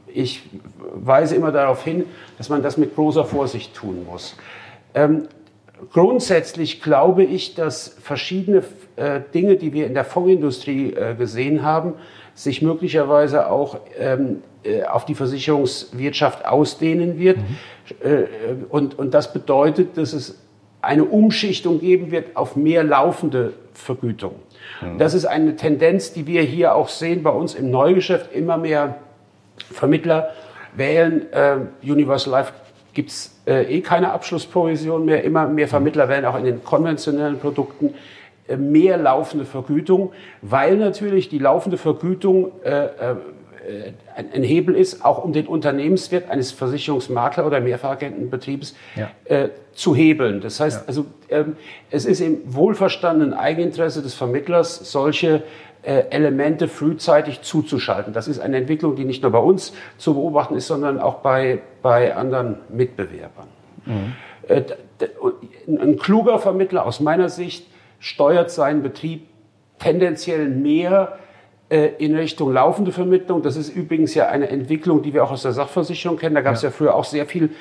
ich 0.08 0.42
weise 0.94 1.36
immer 1.36 1.52
darauf 1.52 1.84
hin, 1.84 2.06
dass 2.38 2.50
man 2.50 2.64
das 2.64 2.78
mit 2.78 2.96
großer 2.96 3.26
Vorsicht 3.26 3.74
tun 3.76 4.06
muss. 4.06 4.36
Ähm, 4.94 5.28
grundsätzlich 5.92 6.82
glaube 6.82 7.24
ich, 7.24 7.56
dass 7.56 7.96
verschiedene 8.02 8.64
äh, 8.96 9.22
Dinge, 9.34 9.56
die 9.58 9.74
wir 9.74 9.86
in 9.88 9.94
der 9.94 10.06
Fondsindustrie 10.06 10.94
äh, 10.94 11.16
gesehen 11.16 11.64
haben, 11.64 11.94
sich 12.34 12.62
möglicherweise 12.62 13.50
auch 13.50 13.80
ähm, 14.00 14.44
äh, 14.64 14.84
auf 14.84 15.06
die 15.06 15.16
Versicherungswirtschaft 15.16 16.46
ausdehnen 16.46 17.18
wird. 17.18 17.38
Mhm. 17.38 17.44
Äh, 18.08 18.26
und, 18.70 18.98
und 18.98 19.14
das 19.14 19.34
bedeutet, 19.34 19.98
dass 19.98 20.14
es 20.14 20.40
eine 20.82 21.04
Umschichtung 21.04 21.80
geben 21.80 22.12
wird 22.12 22.36
auf 22.36 22.56
mehr 22.56 22.84
laufende 22.84 23.54
Vergütung. 23.74 24.36
Mhm. 24.82 24.98
Das 24.98 25.14
ist 25.14 25.26
eine 25.26 25.56
Tendenz, 25.56 26.14
die 26.14 26.28
wir 26.28 26.42
hier 26.42 26.76
auch 26.76 26.90
sehen 26.90 27.24
bei 27.24 27.32
uns 27.32 27.56
im 27.56 27.72
Neugeschäft. 27.72 28.34
Immer 28.34 28.58
mehr 28.58 28.96
Vermittler 29.72 30.30
wählen. 30.76 31.32
Äh, 31.32 31.58
Universal 31.84 32.32
Life 32.32 32.54
gibt 32.94 33.10
es 33.10 33.36
äh, 33.46 33.78
eh 33.78 33.82
keine 33.82 34.12
Abschlussprovision 34.12 35.06
mehr. 35.06 35.24
Immer 35.24 35.48
mehr 35.48 35.68
Vermittler 35.68 36.10
wählen 36.10 36.26
auch 36.26 36.38
in 36.38 36.46
den 36.46 36.64
konventionellen 36.64 37.40
Produkten 37.40 37.94
äh, 38.48 38.58
mehr 38.58 38.98
laufende 38.98 39.46
Vergütung, 39.46 40.12
weil 40.42 40.78
natürlich 40.78 41.30
die 41.30 41.40
laufende 41.40 41.78
Vergütung 41.78 42.52
äh, 42.64 42.86
äh, 43.68 43.94
ein 44.34 44.44
Hebel 44.44 44.76
ist, 44.76 45.04
auch 45.04 45.24
um 45.24 45.34
den 45.34 45.46
Unternehmenswert 45.46 46.30
eines 46.30 46.52
Versicherungsmakler 46.52 47.46
oder 47.46 47.60
Mehrfachagentenbetriebs 47.60 48.76
ja. 48.96 49.10
äh, 49.26 49.50
zu 49.74 49.94
hebeln. 49.94 50.40
Das 50.40 50.60
heißt, 50.60 50.82
ja. 50.82 50.88
also 50.88 51.06
ähm, 51.30 51.58
es 51.92 52.06
ist 52.06 52.22
im 52.22 52.42
wohlverstandenen 52.46 53.34
Eigeninteresse 53.34 54.02
des 54.02 54.14
Vermittlers, 54.14 54.92
solche 54.92 55.44
Elemente 55.88 56.68
frühzeitig 56.68 57.42
zuzuschalten. 57.42 58.14
Das 58.14 58.28
ist 58.28 58.40
eine 58.40 58.58
Entwicklung, 58.58 58.96
die 58.96 59.06
nicht 59.06 59.24
nur 59.24 59.32
bei 59.32 59.40
uns 59.40 59.74
zu 59.98 60.14
beobachten 60.14 60.56
ist, 60.56 60.68
sondern 60.68 61.00
auch 61.00 61.16
bei, 61.16 61.60
bei 61.82 62.16
anderen 62.16 62.58
Mitbewerbern. 62.70 63.48
Mhm. 63.86 64.14
Äh, 64.48 64.64
ein 65.68 65.98
kluger 65.98 66.40
Vermittler 66.40 66.86
aus 66.86 67.00
meiner 67.00 67.30
Sicht 67.30 67.68
steuert 68.00 68.52
seinen 68.52 68.84
Betrieb 68.84 69.28
tendenziell 69.80 70.50
mehr 70.50 71.18
äh, 71.70 71.90
in 71.98 72.16
Richtung 72.16 72.52
laufende 72.52 72.92
Vermittlung. 72.92 73.42
Das 73.42 73.56
ist 73.56 73.70
übrigens 73.70 74.14
ja 74.14 74.28
eine 74.28 74.50
Entwicklung, 74.50 75.02
die 75.02 75.14
wir 75.14 75.24
auch 75.24 75.32
aus 75.32 75.44
der 75.44 75.52
Sachversicherung 75.52 76.18
kennen. 76.18 76.36
Da 76.36 76.42
gab 76.42 76.56
es 76.56 76.62
ja. 76.62 76.70
ja. 76.70 76.76
früher 76.76 76.96
auch 76.96 77.04
sehr 77.04 77.26
viel 77.26 77.52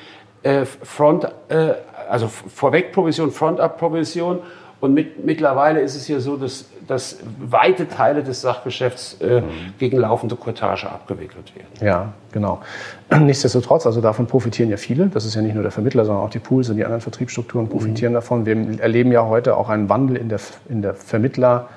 äh, 0.43 0.65
Front, 0.65 1.25
äh, 1.49 1.73
also 2.09 2.27
Vorwegprovision, 2.27 3.31
Front-up-Provision. 3.31 4.39
Und 4.79 4.93
mit, 4.93 5.25
mittlerweile 5.25 5.79
ist 5.81 5.95
es 5.95 6.07
ja 6.07 6.19
so, 6.19 6.37
dass, 6.37 6.65
dass 6.85 7.17
weite 7.39 7.87
Teile 7.87 8.23
des 8.23 8.41
Sachgeschäfts 8.41 9.17
äh, 9.21 9.41
mhm. 9.41 9.45
gegen 9.79 9.97
laufende 9.97 10.35
Courtage 10.35 10.89
abgewickelt 10.89 11.55
werden. 11.55 11.67
Ja, 11.81 12.13
genau. 12.31 12.61
Nichtsdestotrotz, 13.19 13.87
also 13.87 14.01
davon 14.01 14.27
profitieren 14.27 14.69
ja 14.69 14.77
viele. 14.77 15.07
Das 15.07 15.25
ist 15.25 15.33
ja 15.33 15.41
nicht 15.41 15.55
nur 15.55 15.63
der 15.63 15.71
Vermittler, 15.71 16.05
sondern 16.05 16.23
auch 16.23 16.29
die 16.29 16.39
Pools 16.39 16.69
und 16.69 16.77
die 16.77 16.85
anderen 16.85 17.01
Vertriebsstrukturen 17.01 17.69
profitieren 17.69 18.13
mhm. 18.13 18.15
davon. 18.15 18.45
Wir 18.45 18.79
erleben 18.79 19.11
ja 19.11 19.25
heute 19.25 19.57
auch 19.57 19.69
einen 19.69 19.89
Wandel 19.89 20.15
in 20.17 20.29
der, 20.29 20.39
in 20.69 20.81
der 20.81 20.93
Vermittlerschaft, 20.93 21.69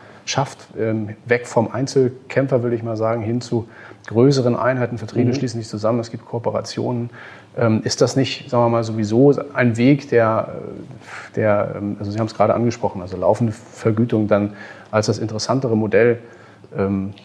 ähm, 0.78 1.10
weg 1.26 1.46
vom 1.46 1.70
Einzelkämpfer, 1.70 2.62
würde 2.62 2.76
ich 2.76 2.82
mal 2.82 2.96
sagen, 2.96 3.22
hin 3.22 3.40
zu 3.40 3.68
größeren 4.06 4.56
Einheiten. 4.56 4.98
Vertriebe 4.98 5.28
mhm. 5.28 5.34
schließen 5.34 5.60
sich 5.60 5.68
zusammen, 5.68 6.00
es 6.00 6.10
gibt 6.10 6.24
Kooperationen. 6.24 7.10
Ähm, 7.56 7.80
ist 7.84 8.00
das 8.00 8.16
nicht, 8.16 8.48
sagen 8.48 8.64
wir 8.64 8.68
mal, 8.68 8.84
sowieso 8.84 9.34
ein 9.54 9.76
Weg, 9.76 10.08
der, 10.10 10.54
der 11.36 11.74
ähm, 11.76 11.96
also 11.98 12.10
Sie 12.10 12.18
haben 12.18 12.26
es 12.26 12.34
gerade 12.34 12.54
angesprochen, 12.54 13.02
also 13.02 13.16
laufende 13.16 13.52
Vergütung 13.52 14.28
dann 14.28 14.54
als 14.90 15.06
das 15.06 15.18
interessantere 15.18 15.76
Modell 15.76 16.18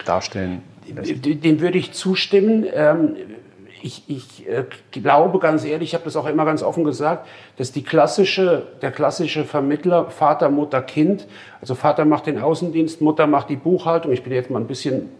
darstellen? 0.04 0.62
Lässt? 0.92 1.24
Dem 1.24 1.60
würde 1.60 1.78
ich 1.78 1.92
zustimmen. 1.92 2.64
Ich, 3.86 4.02
ich 4.08 4.48
äh, 4.48 4.64
glaube 4.90 5.38
ganz 5.38 5.64
ehrlich, 5.64 5.90
ich 5.90 5.94
habe 5.94 6.02
das 6.02 6.16
auch 6.16 6.26
immer 6.26 6.44
ganz 6.44 6.64
offen 6.64 6.82
gesagt, 6.82 7.28
dass 7.56 7.70
die 7.70 7.84
klassische, 7.84 8.66
der 8.82 8.90
klassische 8.90 9.44
Vermittler 9.44 10.10
Vater, 10.10 10.50
Mutter, 10.50 10.82
Kind, 10.82 11.28
also 11.60 11.76
Vater 11.76 12.04
macht 12.04 12.26
den 12.26 12.40
Außendienst, 12.40 13.00
Mutter 13.00 13.28
macht 13.28 13.48
die 13.48 13.54
Buchhaltung, 13.54 14.10
ich 14.10 14.24
bin 14.24 14.32
jetzt 14.32 14.50
mal 14.50 14.58
ein 14.58 14.66
bisschen 14.66 15.10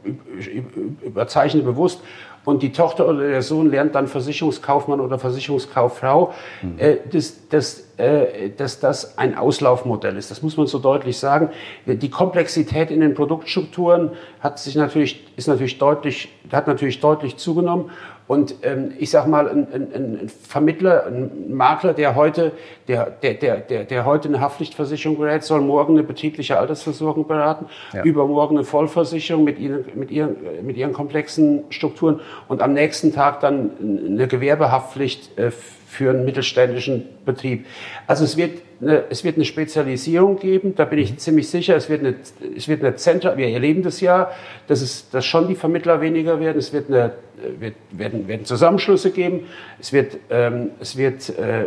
überzeichnet 1.00 1.64
bewusst, 1.64 2.00
und 2.46 2.62
die 2.62 2.70
Tochter 2.70 3.08
oder 3.08 3.26
der 3.26 3.42
Sohn 3.42 3.70
lernt 3.70 3.96
dann 3.96 4.06
Versicherungskaufmann 4.06 5.00
oder 5.00 5.18
Versicherungskauffrau, 5.18 6.32
mhm. 6.62 6.78
äh, 6.78 6.96
dass, 7.10 7.48
dass, 7.48 7.88
äh, 7.96 8.50
dass 8.56 8.78
das 8.78 9.18
ein 9.18 9.36
Auslaufmodell 9.36 10.16
ist. 10.16 10.30
Das 10.30 10.42
muss 10.42 10.56
man 10.56 10.68
so 10.68 10.78
deutlich 10.78 11.18
sagen. 11.18 11.50
Die 11.86 12.08
Komplexität 12.08 12.92
in 12.92 13.00
den 13.00 13.14
Produktstrukturen 13.14 14.12
hat 14.38 14.60
sich 14.60 14.76
natürlich, 14.76 15.24
ist 15.36 15.48
natürlich 15.48 15.78
deutlich, 15.78 16.28
hat 16.52 16.68
natürlich 16.68 17.00
deutlich 17.00 17.36
zugenommen. 17.36 17.90
Und 18.28 18.56
ähm, 18.62 18.92
ich 18.98 19.10
sage 19.10 19.28
mal, 19.28 19.48
ein, 19.48 19.68
ein, 19.72 19.92
ein 19.94 20.28
Vermittler, 20.28 21.06
ein 21.06 21.54
Makler, 21.54 21.94
der 21.94 22.14
heute, 22.14 22.52
der, 22.88 23.10
der, 23.10 23.34
der, 23.34 23.56
der, 23.58 23.84
der 23.84 24.04
heute 24.04 24.28
eine 24.28 24.40
Haftpflichtversicherung 24.40 25.18
berät, 25.18 25.42
soll 25.42 25.60
morgen 25.60 25.94
eine 25.94 26.02
betriebliche 26.02 26.58
Altersversorgung 26.58 27.26
beraten, 27.26 27.66
ja. 27.92 28.02
übermorgen 28.04 28.56
eine 28.56 28.64
Vollversicherung 28.64 29.44
mit 29.44 29.58
ihren, 29.58 29.84
mit, 29.94 30.10
ihren, 30.10 30.36
mit 30.62 30.76
ihren 30.76 30.92
komplexen 30.92 31.64
Strukturen 31.70 32.20
und 32.48 32.62
am 32.62 32.72
nächsten 32.72 33.12
Tag 33.12 33.40
dann 33.40 33.70
eine 33.80 34.28
Gewerbehaftpflicht 34.28 35.38
äh, 35.38 35.50
für 35.86 36.10
einen 36.10 36.24
mittelständischen 36.24 37.04
Betrieb. 37.24 37.64
Also 38.06 38.24
es 38.24 38.36
wird 38.36 38.60
eine, 38.80 39.04
es 39.08 39.24
wird 39.24 39.36
eine 39.36 39.44
Spezialisierung 39.44 40.38
geben, 40.38 40.74
da 40.74 40.84
bin 40.84 40.98
ich 40.98 41.12
mhm. 41.12 41.18
ziemlich 41.18 41.48
sicher. 41.48 41.74
Es 41.76 41.88
wird 41.88 42.00
eine, 42.00 42.16
es 42.54 42.68
wird 42.68 42.82
eine 42.84 42.96
Zentral, 42.96 43.36
wir 43.38 43.48
erleben 43.48 43.82
das 43.82 44.00
ja, 44.00 44.30
dass 44.66 44.82
es, 44.82 45.08
dass 45.10 45.24
schon 45.24 45.48
die 45.48 45.54
Vermittler 45.54 46.00
weniger 46.00 46.38
werden. 46.38 46.58
Es 46.58 46.72
wird 46.72 46.88
eine, 46.88 47.12
wird, 47.58 47.74
werden, 47.92 48.28
werden 48.28 48.44
Zusammenschlüsse 48.44 49.10
geben. 49.10 49.46
Es 49.80 49.92
wird, 49.92 50.18
ähm, 50.28 50.70
es 50.80 50.96
wird 50.96 51.30
äh, 51.30 51.64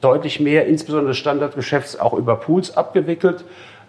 deutlich 0.00 0.39
mehr, 0.40 0.66
insbesondere 0.66 1.10
des 1.10 1.18
Standardgeschäfts, 1.18 1.98
auch 1.98 2.14
über 2.14 2.36
Pools 2.36 2.76
abgewickelt. 2.76 3.44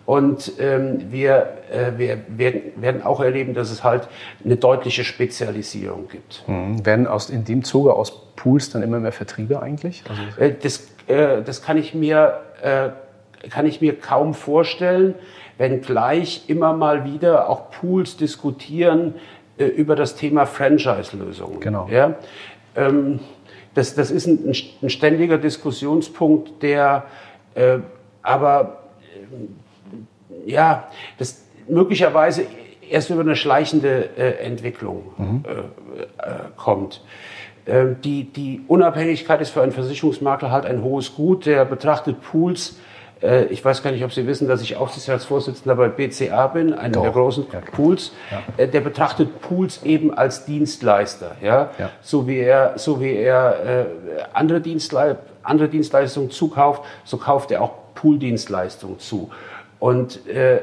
Und 0.06 0.54
ähm, 0.60 1.12
wir, 1.12 1.50
äh, 1.72 1.92
wir 1.98 2.18
werden, 2.28 3.04
auch 3.04 3.22
erleben, 3.22 3.54
dass 3.54 3.70
es 3.70 3.84
halt 3.84 4.08
eine 4.44 4.58
deutliche 4.58 5.04
Spezialisierung 5.04 6.08
gibt. 6.10 6.44
Mhm. 6.48 6.86
Werden 6.86 7.08
aus, 7.08 7.30
in 7.30 7.46
dem 7.46 7.64
Zuge 7.64 7.94
aus 7.94 8.34
Pools 8.36 8.72
dann 8.72 8.82
immer 8.82 9.00
mehr 9.00 9.12
Vertriebe 9.12 9.62
eigentlich? 9.62 10.04
Also 10.10 10.22
äh, 10.42 10.56
das, 10.62 10.88
äh, 11.08 11.44
das 11.44 11.62
kann 11.62 11.78
ich 11.78 11.94
mir, 11.94 12.40
äh, 12.64 12.90
kann 13.50 13.68
ich 13.68 13.80
mir 13.80 13.98
kaum 13.98 14.34
vorstellen, 14.34 15.14
wenngleich 15.58 16.46
immer 16.48 16.74
mal 16.74 17.06
wieder 17.06 17.48
auch 17.48 17.70
Pools 17.70 18.18
diskutieren 18.18 19.14
äh, 19.58 19.66
über 19.66 19.96
das 19.96 20.16
Thema 20.16 20.46
Franchise-Lösungen. 20.46 21.60
Genau. 21.60 21.88
Ja? 21.90 22.16
Ähm, 22.76 23.20
das, 23.74 23.96
das 23.96 24.12
ist 24.12 24.28
ein, 24.28 24.54
ein, 24.82 24.90
ständiger 24.90 25.38
Diskussionspunkt, 25.38 26.62
der 26.62 27.06
äh, 27.56 27.80
aber 28.22 28.84
ja, 30.46 30.90
das 31.18 31.46
möglicherweise 31.68 32.46
erst 32.90 33.10
über 33.10 33.22
eine 33.22 33.36
schleichende 33.36 34.10
äh, 34.18 34.44
Entwicklung 34.44 35.04
mhm. 35.18 35.44
äh, 35.46 35.52
äh, 35.52 36.34
kommt. 36.58 37.02
Ähm, 37.66 37.98
die, 38.04 38.26
die 38.26 38.62
Unabhängigkeit 38.68 39.42
ist 39.42 39.52
für 39.52 39.62
einen 39.62 39.72
Versicherungsmakler 39.72 40.52
halt 40.52 40.66
ein 40.66 40.84
hohes 40.84 41.16
Gut. 41.16 41.46
Der 41.46 41.66
betrachtet 41.66 42.22
Pools 42.22 42.80
äh, 43.22 43.46
ich 43.46 43.64
weiß 43.64 43.84
gar 43.84 43.92
nicht, 43.92 44.04
ob 44.04 44.12
Sie 44.12 44.26
wissen, 44.28 44.48
dass 44.48 44.62
ich 44.62 44.76
Aufsichtsratsvorsitzender 44.76 45.76
bei 45.76 45.90
BCA 45.90 46.48
bin, 46.48 46.74
einem 46.74 46.94
Doch. 46.94 47.04
der 47.04 47.12
großen 47.12 47.46
ja. 47.52 47.60
Pools. 47.72 48.12
Ja. 48.32 48.42
Äh, 48.58 48.68
der 48.68 48.82
betrachtet 48.82 49.42
Pools 49.42 49.84
eben 49.84 50.14
als 50.14 50.46
Dienstleister, 50.46 51.36
ja, 51.42 51.72
ja. 51.78 51.90
so 52.02 52.28
wie 52.28 52.40
er, 52.40 52.74
so 52.78 53.02
wie 53.02 53.16
er 53.16 53.66
äh, 53.66 53.86
andere, 54.34 54.62
Dienstle 54.62 55.18
andere 55.44 55.70
Dienstleistungen 55.70 56.30
zukauft, 56.30 56.84
so 57.04 57.18
kauft 57.18 57.52
er 57.52 57.62
auch 57.62 57.72
Pooldienstleistungen 57.96 59.00
zu. 59.00 59.32
Und 59.80 60.28
äh, 60.28 60.58
äh, 60.58 60.60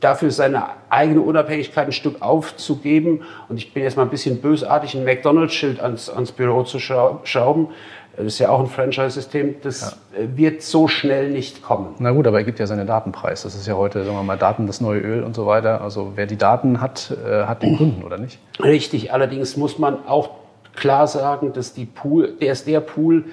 dafür 0.00 0.32
seine 0.32 0.64
eigene 0.90 1.20
Unabhängigkeit 1.20 1.86
ein 1.86 1.92
Stück 1.92 2.20
aufzugeben, 2.20 3.22
und 3.48 3.58
ich 3.58 3.72
bin 3.72 3.84
jetzt 3.84 3.96
mal 3.96 4.02
ein 4.02 4.10
bisschen 4.10 4.40
bösartig, 4.40 4.96
ein 4.96 5.04
McDonalds-Schild 5.04 5.80
ans, 5.80 6.10
ans 6.10 6.32
Büro 6.32 6.64
zu 6.64 6.80
schrauben, 6.80 7.68
das 8.16 8.26
ist 8.26 8.38
ja 8.38 8.48
auch 8.48 8.60
ein 8.60 8.66
Franchise-System, 8.66 9.56
das 9.62 9.96
ja. 10.12 10.22
Äh, 10.22 10.36
wird 10.36 10.62
so 10.62 10.88
schnell 10.88 11.30
nicht 11.30 11.62
kommen. 11.62 11.94
Na 11.98 12.10
gut, 12.12 12.26
aber 12.26 12.38
er 12.38 12.44
gibt 12.44 12.58
ja 12.58 12.66
seine 12.66 12.84
Datenpreis. 12.84 13.42
Das 13.42 13.54
ist 13.54 13.66
ja 13.66 13.74
heute, 13.74 14.04
sagen 14.04 14.16
wir 14.16 14.22
mal, 14.22 14.38
Daten 14.38 14.66
das 14.66 14.80
neue 14.80 15.00
Öl 15.00 15.22
und 15.22 15.34
so 15.34 15.46
weiter. 15.46 15.80
Also 15.80 16.12
wer 16.14 16.26
die 16.26 16.36
Daten 16.36 16.80
hat, 16.80 17.16
äh, 17.26 17.44
hat 17.44 17.62
den 17.62 17.76
Kunden, 17.76 18.04
oder 18.04 18.18
nicht? 18.18 18.38
Richtig, 18.60 19.12
allerdings 19.12 19.56
muss 19.56 19.78
man 19.78 20.06
auch 20.06 20.30
klar 20.74 21.06
sagen, 21.06 21.52
dass 21.52 21.74
die 21.74 21.86
Pool, 21.86 22.32
der 22.40 22.52
ist 22.52 22.66
der 22.66 22.80
Pool, 22.80 23.24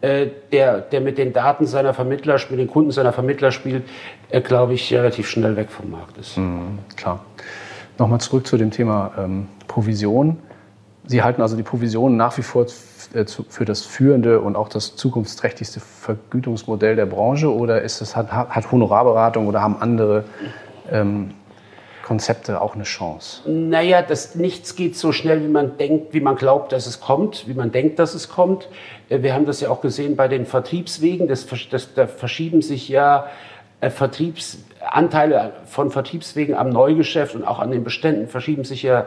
äh, 0.00 0.28
der, 0.50 0.80
der 0.80 1.00
mit 1.00 1.18
den 1.18 1.32
Daten 1.32 1.66
seiner 1.66 1.94
Vermittler, 1.94 2.38
mit 2.50 2.58
den 2.58 2.68
Kunden 2.68 2.90
seiner 2.90 3.12
Vermittler 3.12 3.52
spielt, 3.52 3.84
äh, 4.30 4.40
glaube 4.40 4.74
ich, 4.74 4.92
relativ 4.92 5.28
schnell 5.28 5.56
weg 5.56 5.70
vom 5.70 5.90
Markt 5.90 6.18
ist. 6.18 6.36
Mhm, 6.36 6.78
klar. 6.96 7.24
Nochmal 7.98 8.20
zurück 8.20 8.46
zu 8.46 8.56
dem 8.56 8.70
Thema 8.70 9.12
ähm, 9.18 9.46
Provision. 9.68 10.38
Sie 11.06 11.22
halten 11.22 11.42
also 11.42 11.56
die 11.56 11.62
Provision 11.62 12.16
nach 12.16 12.36
wie 12.38 12.42
vor 12.42 12.66
für 13.48 13.64
das 13.64 13.82
führende 13.82 14.40
und 14.40 14.56
auch 14.56 14.68
das 14.68 14.96
zukunftsträchtigste 14.96 15.80
Vergütungsmodell 15.80 16.96
der 16.96 17.06
Branche 17.06 17.52
oder 17.52 17.82
ist 17.82 18.00
es, 18.00 18.16
hat, 18.16 18.32
hat 18.32 18.72
Honorarberatung 18.72 19.46
oder 19.46 19.60
haben 19.60 19.76
andere 19.80 20.24
ähm, 20.90 21.34
Konzepte 22.02 22.60
auch 22.60 22.74
eine 22.74 22.84
Chance? 22.84 23.48
Naja, 23.50 24.02
das, 24.02 24.34
nichts 24.34 24.76
geht 24.76 24.96
so 24.96 25.12
schnell, 25.12 25.42
wie 25.42 25.48
man 25.48 25.76
denkt, 25.78 26.12
wie 26.12 26.20
man 26.20 26.36
glaubt, 26.36 26.72
dass 26.72 26.86
es 26.86 27.00
kommt, 27.00 27.46
wie 27.48 27.54
man 27.54 27.72
denkt, 27.72 27.98
dass 27.98 28.14
es 28.14 28.28
kommt. 28.28 28.68
Äh, 29.08 29.22
wir 29.22 29.34
haben 29.34 29.46
das 29.46 29.60
ja 29.60 29.70
auch 29.70 29.80
gesehen 29.80 30.16
bei 30.16 30.28
den 30.28 30.46
Vertriebswegen. 30.46 31.28
Das, 31.28 31.46
das, 31.70 31.94
da 31.94 32.06
verschieben 32.06 32.62
sich 32.62 32.88
ja 32.88 33.26
äh, 33.80 33.90
Vertriebsanteile 33.90 35.52
von 35.66 35.90
Vertriebswegen 35.90 36.54
am 36.54 36.70
Neugeschäft 36.70 37.34
und 37.34 37.44
auch 37.44 37.60
an 37.60 37.70
den 37.70 37.84
Beständen 37.84 38.28
verschieben 38.28 38.64
sich 38.64 38.82
ja 38.82 39.06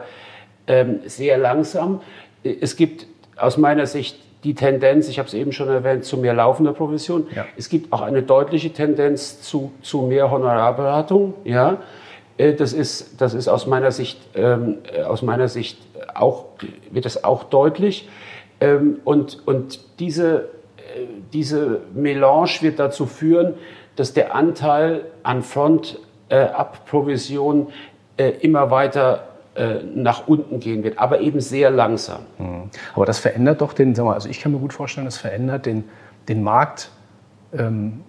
ähm, 0.66 1.00
sehr 1.04 1.38
langsam. 1.38 2.00
Es 2.42 2.76
gibt 2.76 3.06
aus 3.36 3.56
meiner 3.56 3.86
Sicht 3.86 4.18
die 4.44 4.54
Tendenz, 4.54 5.08
ich 5.08 5.18
habe 5.18 5.26
es 5.26 5.34
eben 5.34 5.50
schon 5.52 5.68
erwähnt, 5.68 6.04
zu 6.04 6.18
mehr 6.18 6.34
laufender 6.34 6.72
Provision. 6.72 7.26
Ja. 7.34 7.46
Es 7.56 7.68
gibt 7.68 7.92
auch 7.92 8.02
eine 8.02 8.22
deutliche 8.22 8.72
Tendenz 8.72 9.42
zu, 9.42 9.72
zu 9.82 10.02
mehr 10.02 10.30
Honorarberatung. 10.30 11.34
Ja. 11.44 11.78
Äh, 12.38 12.54
das 12.54 12.72
ist, 12.72 13.20
das 13.20 13.34
ist 13.34 13.48
aus 13.48 13.66
meiner 13.66 13.90
Sicht, 13.90 14.20
ähm, 14.34 14.78
äh, 14.92 15.02
aus 15.02 15.22
meiner 15.22 15.48
Sicht 15.48 15.78
auch, 16.14 16.44
wird 16.90 17.04
das 17.04 17.24
auch 17.24 17.42
deutlich. 17.44 18.08
Ähm, 18.60 18.98
und, 19.04 19.46
und 19.46 19.80
diese, 19.98 20.48
äh, 20.76 21.06
diese 21.32 21.80
Melange 21.94 22.58
wird 22.60 22.78
dazu 22.78 23.06
führen, 23.06 23.54
dass 23.96 24.12
der 24.12 24.34
Anteil 24.34 25.06
an 25.22 25.42
Front-Up-Provision 25.42 27.68
äh, 28.16 28.28
äh, 28.28 28.36
immer 28.40 28.70
weiter 28.70 29.28
äh, 29.56 29.82
nach 29.94 30.28
unten 30.28 30.60
gehen 30.60 30.84
wird, 30.84 30.98
aber 30.98 31.20
eben 31.20 31.40
sehr 31.40 31.70
langsam. 31.70 32.20
Mhm. 32.38 32.70
Aber 32.94 33.06
das 33.06 33.18
verändert 33.18 33.60
doch 33.60 33.72
den, 33.72 33.94
sagen 33.94 34.08
wir, 34.08 34.14
also 34.14 34.28
ich 34.28 34.40
kann 34.40 34.52
mir 34.52 34.58
gut 34.58 34.72
vorstellen, 34.72 35.06
das 35.06 35.16
verändert 35.16 35.66
den, 35.66 35.84
den 36.28 36.42
Markt 36.42 36.90
ähm, 37.56 38.02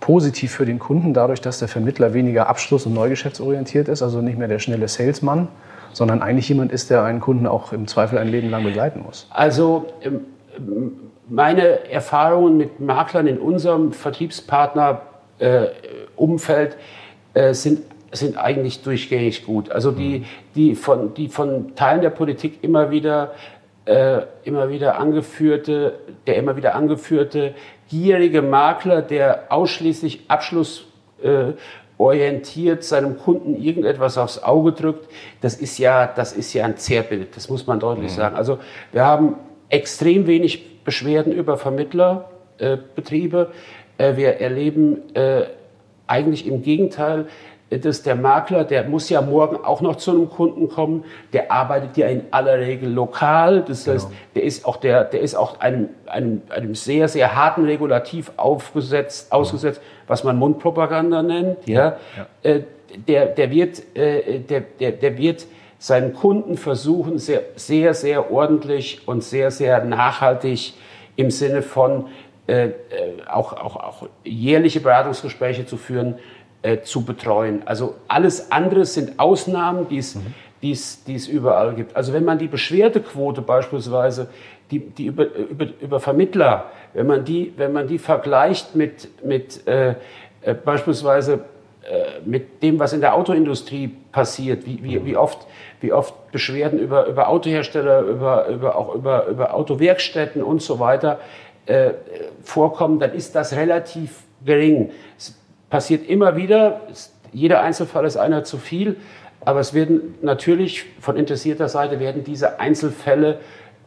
positiv 0.00 0.52
für 0.52 0.66
den 0.66 0.78
Kunden, 0.78 1.14
dadurch, 1.14 1.40
dass 1.40 1.58
der 1.58 1.68
Vermittler 1.68 2.12
weniger 2.12 2.48
abschluss- 2.48 2.86
und 2.86 2.94
neugeschäftsorientiert 2.94 3.88
ist, 3.88 4.02
also 4.02 4.20
nicht 4.20 4.38
mehr 4.38 4.48
der 4.48 4.58
schnelle 4.58 4.86
Salesman, 4.86 5.48
sondern 5.92 6.20
eigentlich 6.20 6.48
jemand 6.48 6.72
ist, 6.72 6.90
der 6.90 7.04
einen 7.04 7.20
Kunden 7.20 7.46
auch 7.46 7.72
im 7.72 7.86
Zweifel 7.86 8.18
ein 8.18 8.28
Leben 8.28 8.50
lang 8.50 8.64
begleiten 8.64 9.02
muss. 9.02 9.28
Also 9.30 9.86
ähm, 10.02 10.20
meine 11.28 11.90
Erfahrungen 11.90 12.58
mit 12.58 12.80
Maklern 12.80 13.26
in 13.26 13.38
unserem 13.38 13.92
Vertriebspartnerumfeld 13.92 16.76
äh, 17.32 17.54
sind 17.54 17.80
sind 18.14 18.36
eigentlich 18.36 18.82
durchgängig 18.82 19.44
gut. 19.44 19.70
Also 19.70 19.90
die, 19.90 20.20
mhm. 20.20 20.24
die, 20.54 20.74
von, 20.74 21.14
die 21.14 21.28
von 21.28 21.74
Teilen 21.74 22.00
der 22.00 22.10
Politik 22.10 22.62
immer 22.62 22.90
wieder, 22.90 23.32
äh, 23.84 24.22
immer 24.44 24.68
wieder 24.70 24.98
angeführte, 24.98 25.98
der 26.26 26.36
immer 26.36 26.56
wieder 26.56 26.74
angeführte 26.74 27.54
gierige 27.88 28.42
Makler, 28.42 29.02
der 29.02 29.44
ausschließlich 29.50 30.24
Abschluss 30.28 30.86
äh, 31.22 31.52
orientiert 31.98 32.82
seinem 32.82 33.18
Kunden 33.18 33.54
irgendetwas 33.54 34.18
aufs 34.18 34.42
Auge 34.42 34.72
drückt, 34.72 35.08
das 35.40 35.54
ist 35.54 35.78
ja, 35.78 36.06
das 36.06 36.32
ist 36.32 36.52
ja 36.52 36.64
ein 36.64 36.76
Zerrbild. 36.76 37.36
Das 37.36 37.48
muss 37.48 37.66
man 37.66 37.78
deutlich 37.78 38.12
mhm. 38.12 38.16
sagen. 38.16 38.36
Also 38.36 38.58
wir 38.92 39.04
haben 39.04 39.36
extrem 39.68 40.26
wenig 40.26 40.82
Beschwerden 40.84 41.32
über 41.32 41.56
Vermittlerbetriebe. 41.56 43.52
Äh, 43.98 44.16
wir 44.16 44.40
erleben 44.40 45.14
äh, 45.14 45.44
eigentlich 46.06 46.46
im 46.46 46.62
Gegenteil 46.62 47.26
dass 47.78 48.02
der 48.02 48.14
Makler, 48.14 48.64
der 48.64 48.84
muss 48.84 49.08
ja 49.08 49.20
morgen 49.20 49.56
auch 49.56 49.80
noch 49.80 49.96
zu 49.96 50.10
einem 50.10 50.28
Kunden 50.28 50.68
kommen, 50.68 51.04
der 51.32 51.50
arbeitet 51.50 51.96
ja 51.96 52.08
in 52.08 52.24
aller 52.30 52.58
Regel 52.58 52.90
lokal. 52.90 53.62
Das 53.62 53.86
heißt, 53.86 54.08
genau. 54.08 54.20
der 54.34 54.42
ist 54.42 54.64
auch, 54.64 54.76
der, 54.76 55.04
der 55.04 55.20
ist 55.20 55.34
auch 55.34 55.60
einem, 55.60 55.88
einem, 56.06 56.42
einem 56.50 56.74
sehr, 56.74 57.08
sehr 57.08 57.34
harten 57.34 57.64
Regulativ 57.64 58.32
aufgesetzt, 58.36 59.32
ausgesetzt, 59.32 59.80
was 60.06 60.24
man 60.24 60.36
Mundpropaganda 60.36 61.22
nennt. 61.22 61.66
Ja. 61.66 61.96
ja. 62.16 62.26
Äh, 62.42 62.62
der, 63.08 63.26
der, 63.26 63.50
wird, 63.50 63.96
äh, 63.96 64.40
der, 64.40 64.60
der, 64.60 64.92
der 64.92 65.18
wird 65.18 65.46
seinen 65.78 66.14
Kunden 66.14 66.56
versuchen, 66.56 67.18
sehr, 67.18 67.42
sehr, 67.56 67.94
sehr 67.94 68.30
ordentlich 68.30 69.06
und 69.06 69.22
sehr, 69.22 69.50
sehr 69.50 69.84
nachhaltig 69.84 70.74
im 71.16 71.30
Sinne 71.30 71.62
von 71.62 72.06
äh, 72.46 72.68
äh 72.68 72.72
auch, 73.30 73.52
auch, 73.52 73.76
auch 73.76 74.08
jährliche 74.24 74.80
Beratungsgespräche 74.80 75.66
zu 75.66 75.76
führen, 75.76 76.16
äh, 76.64 76.80
zu 76.80 77.04
betreuen. 77.04 77.62
Also 77.66 77.94
alles 78.08 78.50
andere 78.50 78.86
sind 78.86 79.18
Ausnahmen, 79.18 79.86
die 79.88 79.98
es, 79.98 80.14
mhm. 80.14 80.34
die 80.62 80.70
es, 80.70 81.04
die 81.04 81.14
es 81.14 81.28
überall 81.28 81.74
gibt. 81.74 81.94
Also 81.94 82.14
wenn 82.14 82.24
man 82.24 82.38
die 82.38 82.48
Beschwerdequote 82.48 83.42
beispielsweise, 83.42 84.28
die, 84.70 84.78
die 84.78 85.06
über, 85.06 85.26
über, 85.34 85.66
über 85.78 86.00
Vermittler, 86.00 86.70
wenn 86.94 87.06
man 87.06 87.22
die, 87.22 87.52
wenn 87.58 87.74
man 87.74 87.86
die 87.86 87.98
vergleicht 87.98 88.74
mit, 88.74 89.08
mit 89.22 89.66
äh, 89.66 89.90
äh, 90.40 90.54
beispielsweise 90.54 91.40
äh, 91.82 92.20
mit 92.24 92.62
dem, 92.62 92.78
was 92.78 92.94
in 92.94 93.02
der 93.02 93.14
Autoindustrie 93.14 93.94
passiert, 94.10 94.64
wie, 94.64 94.82
wie, 94.82 95.04
wie, 95.04 95.16
oft, 95.18 95.46
wie 95.82 95.92
oft 95.92 96.32
Beschwerden 96.32 96.78
über, 96.78 97.08
über 97.08 97.28
Autohersteller, 97.28 98.00
über, 98.00 98.48
über, 98.48 98.76
auch 98.76 98.94
über, 98.94 99.26
über 99.26 99.52
Autowerkstätten 99.52 100.42
und 100.42 100.62
so 100.62 100.80
weiter 100.80 101.20
äh, 101.66 101.90
vorkommen, 102.42 103.00
dann 103.00 103.12
ist 103.12 103.34
das 103.34 103.54
relativ 103.54 104.22
gering. 104.46 104.92
Passiert 105.70 106.08
immer 106.08 106.36
wieder. 106.36 106.82
Jeder 107.32 107.62
Einzelfall 107.62 108.04
ist 108.04 108.16
einer 108.16 108.44
zu 108.44 108.58
viel. 108.58 108.96
Aber 109.44 109.60
es 109.60 109.74
werden 109.74 110.14
natürlich 110.22 110.86
von 111.00 111.16
interessierter 111.16 111.68
Seite 111.68 112.00
werden 112.00 112.24
diese 112.24 112.60
Einzelfälle 112.60 113.40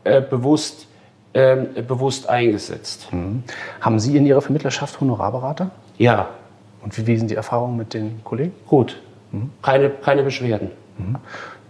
äh, 0.03 0.21
bewusst, 0.21 0.87
äh, 1.33 1.55
bewusst 1.87 2.29
eingesetzt. 2.29 3.11
Mhm. 3.11 3.43
Haben 3.81 3.99
Sie 3.99 4.15
in 4.15 4.25
Ihrer 4.25 4.41
Vermittlerschaft 4.41 5.01
Honorarberater? 5.01 5.71
Ja. 5.97 6.29
Und 6.83 6.97
wie, 6.97 7.07
wie 7.07 7.17
sind 7.17 7.31
die 7.31 7.35
Erfahrungen 7.35 7.75
mit 7.77 7.93
den 7.93 8.23
Kollegen? 8.23 8.53
Gut. 8.67 9.01
Mhm. 9.31 9.49
Keine, 9.61 9.89
keine 9.89 10.23
Beschwerden. 10.23 10.71
Mhm. 10.97 11.15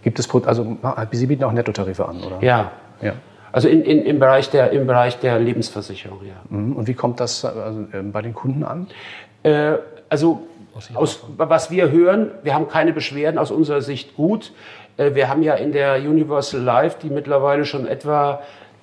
Gibt 0.02 0.18
es, 0.18 0.32
also 0.46 0.76
Sie 1.12 1.26
bieten 1.26 1.44
auch 1.44 1.52
Nettotarife 1.52 2.06
an, 2.06 2.22
oder? 2.22 2.42
Ja. 2.42 2.72
ja. 3.00 3.14
Also 3.50 3.68
in, 3.68 3.82
in, 3.82 4.02
im, 4.02 4.18
Bereich 4.18 4.50
der, 4.50 4.70
im 4.70 4.86
Bereich 4.86 5.18
der 5.18 5.38
Lebensversicherung, 5.38 6.20
ja. 6.24 6.34
Mhm. 6.50 6.74
Und 6.74 6.86
wie 6.86 6.94
kommt 6.94 7.20
das 7.20 7.44
also, 7.44 7.80
äh, 7.92 8.02
bei 8.02 8.22
den 8.22 8.34
Kunden 8.34 8.64
an? 8.64 8.86
Äh, 9.42 9.74
also 10.08 10.42
aus, 10.94 11.24
was 11.36 11.70
wir 11.70 11.90
hören, 11.90 12.30
wir 12.42 12.54
haben 12.54 12.68
keine 12.68 12.92
Beschwerden 12.92 13.38
aus 13.38 13.50
unserer 13.50 13.82
Sicht 13.82 14.14
gut. 14.16 14.52
Äh, 14.96 15.14
wir 15.14 15.28
haben 15.28 15.42
ja 15.42 15.54
in 15.54 15.72
der 15.72 15.96
Universal 15.96 16.60
Life, 16.60 16.98
die 17.02 17.10
mittlerweile 17.10 17.64
schon 17.64 17.86
etwa 17.86 18.40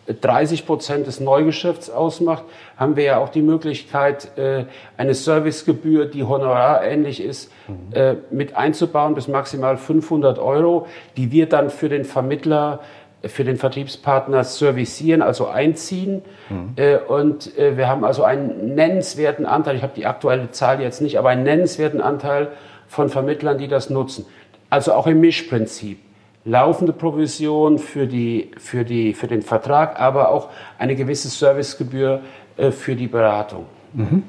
30 0.07 0.65
Prozent 0.65 1.07
des 1.07 1.19
Neugeschäfts 1.19 1.89
ausmacht, 1.89 2.43
haben 2.77 2.95
wir 2.95 3.03
ja 3.03 3.17
auch 3.17 3.29
die 3.29 3.41
Möglichkeit, 3.41 4.37
äh, 4.37 4.65
eine 4.97 5.15
Servicegebühr, 5.15 6.05
die 6.05 6.23
honorarähnlich 6.23 7.23
ist, 7.23 7.51
mhm. 7.67 7.75
Äh, 7.93 8.15
mit 8.29 8.55
einzubauen 8.55 9.15
bis 9.15 9.27
maximal 9.27 9.77
500 9.77 10.37
Euro, 10.37 10.87
die 11.17 11.31
wir 11.31 11.49
dann 11.49 11.69
für 11.69 11.89
den 11.89 12.05
Vermittler 12.05 12.81
für 13.27 13.43
den 13.43 13.57
Vertriebspartner 13.57 14.43
servicieren, 14.43 15.21
also 15.21 15.47
einziehen. 15.47 16.21
Mhm. 16.49 16.73
Äh, 16.75 16.97
und 16.97 17.57
äh, 17.57 17.77
wir 17.77 17.87
haben 17.87 18.03
also 18.03 18.23
einen 18.23 18.75
nennenswerten 18.75 19.45
Anteil, 19.45 19.75
ich 19.75 19.83
habe 19.83 19.93
die 19.95 20.05
aktuelle 20.05 20.51
Zahl 20.51 20.81
jetzt 20.81 21.01
nicht, 21.01 21.17
aber 21.17 21.29
einen 21.29 21.43
nennenswerten 21.43 22.01
Anteil 22.01 22.49
von 22.87 23.09
Vermittlern, 23.09 23.57
die 23.57 23.67
das 23.67 23.89
nutzen. 23.89 24.25
Also 24.69 24.93
auch 24.93 25.07
im 25.07 25.19
Mischprinzip. 25.19 25.99
Laufende 26.43 26.93
Provision 26.93 27.79
für, 27.79 28.05
die, 28.05 28.51
für, 28.57 28.85
die, 28.85 29.13
für 29.13 29.27
den 29.27 29.41
Vertrag, 29.41 29.99
aber 29.99 30.29
auch 30.29 30.49
eine 30.77 30.95
gewisse 30.95 31.29
Servicegebühr 31.29 32.21
äh, 32.57 32.71
für 32.71 32.95
die 32.95 33.07
Beratung. 33.07 33.65
Mhm. 33.93 34.23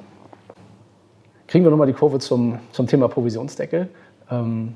Kriegen 1.47 1.65
wir 1.65 1.71
nochmal 1.71 1.87
die 1.87 1.93
Kurve 1.93 2.19
zum, 2.19 2.59
zum 2.73 2.87
Thema 2.87 3.09
Provisionsdeckel. 3.09 3.89
Ähm 4.31 4.75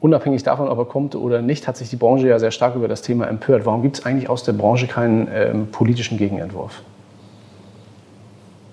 unabhängig 0.00 0.42
davon, 0.42 0.68
ob 0.68 0.78
er 0.78 0.84
kommt 0.84 1.14
oder 1.14 1.42
nicht, 1.42 1.66
hat 1.66 1.76
sich 1.76 1.90
die 1.90 1.96
Branche 1.96 2.28
ja 2.28 2.38
sehr 2.38 2.50
stark 2.50 2.74
über 2.74 2.88
das 2.88 3.02
Thema 3.02 3.26
empört. 3.26 3.66
Warum 3.66 3.82
gibt 3.82 3.98
es 3.98 4.06
eigentlich 4.06 4.28
aus 4.28 4.44
der 4.44 4.52
Branche 4.52 4.86
keinen 4.86 5.28
ähm, 5.32 5.66
politischen 5.68 6.18
Gegenentwurf? 6.18 6.82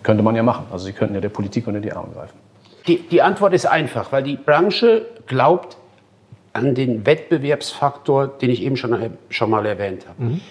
Könnte 0.04 0.22
man 0.22 0.36
ja 0.36 0.44
machen. 0.44 0.66
Also 0.72 0.86
Sie 0.86 0.94
könnten 0.94 1.16
ja 1.16 1.22
der 1.22 1.30
Politik 1.30 1.68
unter 1.68 1.80
die 1.80 1.94
Arme 1.94 2.10
greifen. 2.14 2.38
Die, 2.88 3.00
die 3.00 3.22
Antwort 3.22 3.54
ist 3.54 3.66
einfach, 3.66 4.12
weil 4.12 4.24
die 4.24 4.36
Branche 4.36 5.06
glaubt 5.28 5.78
an 6.52 6.76
den 6.76 7.06
Wettbewerbsfaktor, 7.06 8.28
den 8.28 8.50
ich 8.50 8.62
eben 8.62 8.76
schon, 8.76 8.96
schon 9.30 9.50
mal 9.50 9.66
erwähnt 9.66 10.06
habe. 10.08 10.24
Mhm. 10.24 10.42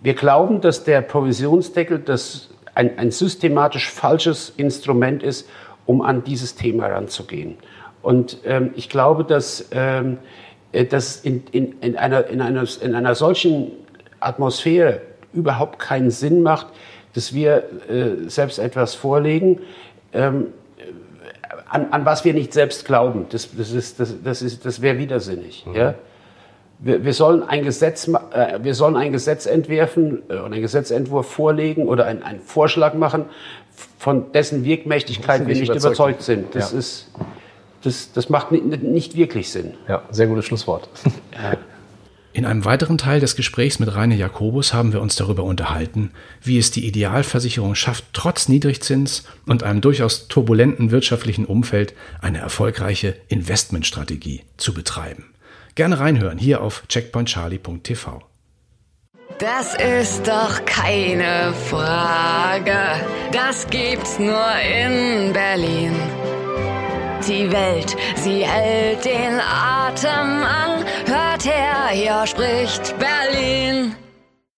Wir 0.00 0.14
glauben, 0.14 0.60
dass 0.60 0.84
der 0.84 1.00
Provisionsdeckel 1.00 1.98
das 1.98 2.50
ein, 2.74 2.98
ein 2.98 3.10
systematisch 3.10 3.90
falsches 3.90 4.50
Instrument 4.56 5.22
ist, 5.22 5.48
um 5.86 6.02
an 6.02 6.22
dieses 6.22 6.54
Thema 6.54 6.84
heranzugehen. 6.84 7.56
Und 8.02 8.38
ähm, 8.44 8.70
ich 8.76 8.88
glaube, 8.88 9.24
dass 9.24 9.68
ähm, 9.72 10.18
äh, 10.72 10.84
das 10.84 11.16
in, 11.16 11.42
in, 11.52 11.78
in, 11.80 11.96
einer, 11.96 12.26
in, 12.26 12.40
einer, 12.40 12.64
in 12.82 12.94
einer 12.94 13.14
solchen 13.14 13.72
Atmosphäre 14.20 15.02
überhaupt 15.32 15.78
keinen 15.78 16.10
Sinn 16.10 16.42
macht, 16.42 16.68
dass 17.14 17.34
wir 17.34 17.64
äh, 17.88 18.28
selbst 18.28 18.58
etwas 18.58 18.94
vorlegen, 18.94 19.60
ähm, 20.12 20.48
an, 21.68 21.86
an 21.90 22.04
was 22.04 22.24
wir 22.24 22.34
nicht 22.34 22.52
selbst 22.52 22.84
glauben. 22.84 23.26
Das, 23.30 23.48
das, 23.56 23.72
ist, 23.72 24.00
das, 24.00 24.14
das, 24.22 24.42
ist, 24.42 24.64
das 24.64 24.82
wäre 24.82 24.98
widersinnig. 24.98 25.66
Mhm. 25.66 25.74
Ja? 25.74 25.94
Wir, 26.78 27.04
wir, 27.04 27.12
sollen 27.12 27.42
ein 27.42 27.62
Gesetz, 27.62 28.08
äh, 28.08 28.58
wir 28.62 28.74
sollen 28.74 28.96
ein 28.96 29.12
Gesetz 29.12 29.46
entwerfen 29.46 30.22
äh, 30.28 30.36
und 30.36 30.52
einen 30.52 30.62
Gesetzentwurf 30.62 31.30
vorlegen 31.30 31.86
oder 31.86 32.06
ein, 32.06 32.22
einen 32.22 32.40
Vorschlag 32.40 32.94
machen, 32.94 33.26
von 33.98 34.32
dessen 34.32 34.64
Wirkmächtigkeit 34.64 35.46
wir 35.46 35.54
nicht 35.54 35.68
überzeugt, 35.68 35.84
überzeugt 35.84 36.22
sind. 36.22 36.54
Das 36.54 36.72
ja. 36.72 36.78
ist 36.78 37.10
das, 37.82 38.12
das 38.12 38.28
macht 38.28 38.52
nicht 38.52 39.16
wirklich 39.16 39.50
Sinn. 39.50 39.74
Ja, 39.88 40.02
sehr 40.10 40.26
gutes 40.26 40.44
Schlusswort. 40.44 40.88
Ja. 41.32 41.56
In 42.32 42.46
einem 42.46 42.64
weiteren 42.64 42.96
Teil 42.96 43.18
des 43.18 43.34
Gesprächs 43.34 43.80
mit 43.80 43.92
Rainer 43.92 44.14
Jakobus 44.14 44.72
haben 44.72 44.92
wir 44.92 45.00
uns 45.00 45.16
darüber 45.16 45.42
unterhalten, 45.42 46.12
wie 46.40 46.58
es 46.58 46.70
die 46.70 46.86
Idealversicherung 46.86 47.74
schafft, 47.74 48.04
trotz 48.12 48.48
Niedrigzins 48.48 49.24
und 49.46 49.64
einem 49.64 49.80
durchaus 49.80 50.28
turbulenten 50.28 50.92
wirtschaftlichen 50.92 51.44
Umfeld 51.44 51.92
eine 52.20 52.38
erfolgreiche 52.38 53.16
Investmentstrategie 53.26 54.42
zu 54.56 54.72
betreiben. 54.72 55.34
Gerne 55.74 55.98
reinhören 55.98 56.38
hier 56.38 56.60
auf 56.60 56.84
checkpointcharlie.tv. 56.86 58.22
Das 59.38 59.74
ist 59.74 60.28
doch 60.28 60.64
keine 60.66 61.52
Frage. 61.68 62.76
Das 63.32 63.66
gibt's 63.68 64.18
nur 64.18 64.52
in 64.60 65.32
Berlin. 65.32 65.94
Die 67.28 67.52
Welt, 67.52 67.96
sie 68.16 68.46
hält 68.46 69.04
den 69.04 69.40
Atem 69.40 70.42
an. 70.42 70.84
Hört 71.06 71.44
her, 71.44 71.88
hier 71.92 72.26
spricht 72.26 72.94
Berlin. 72.98 73.94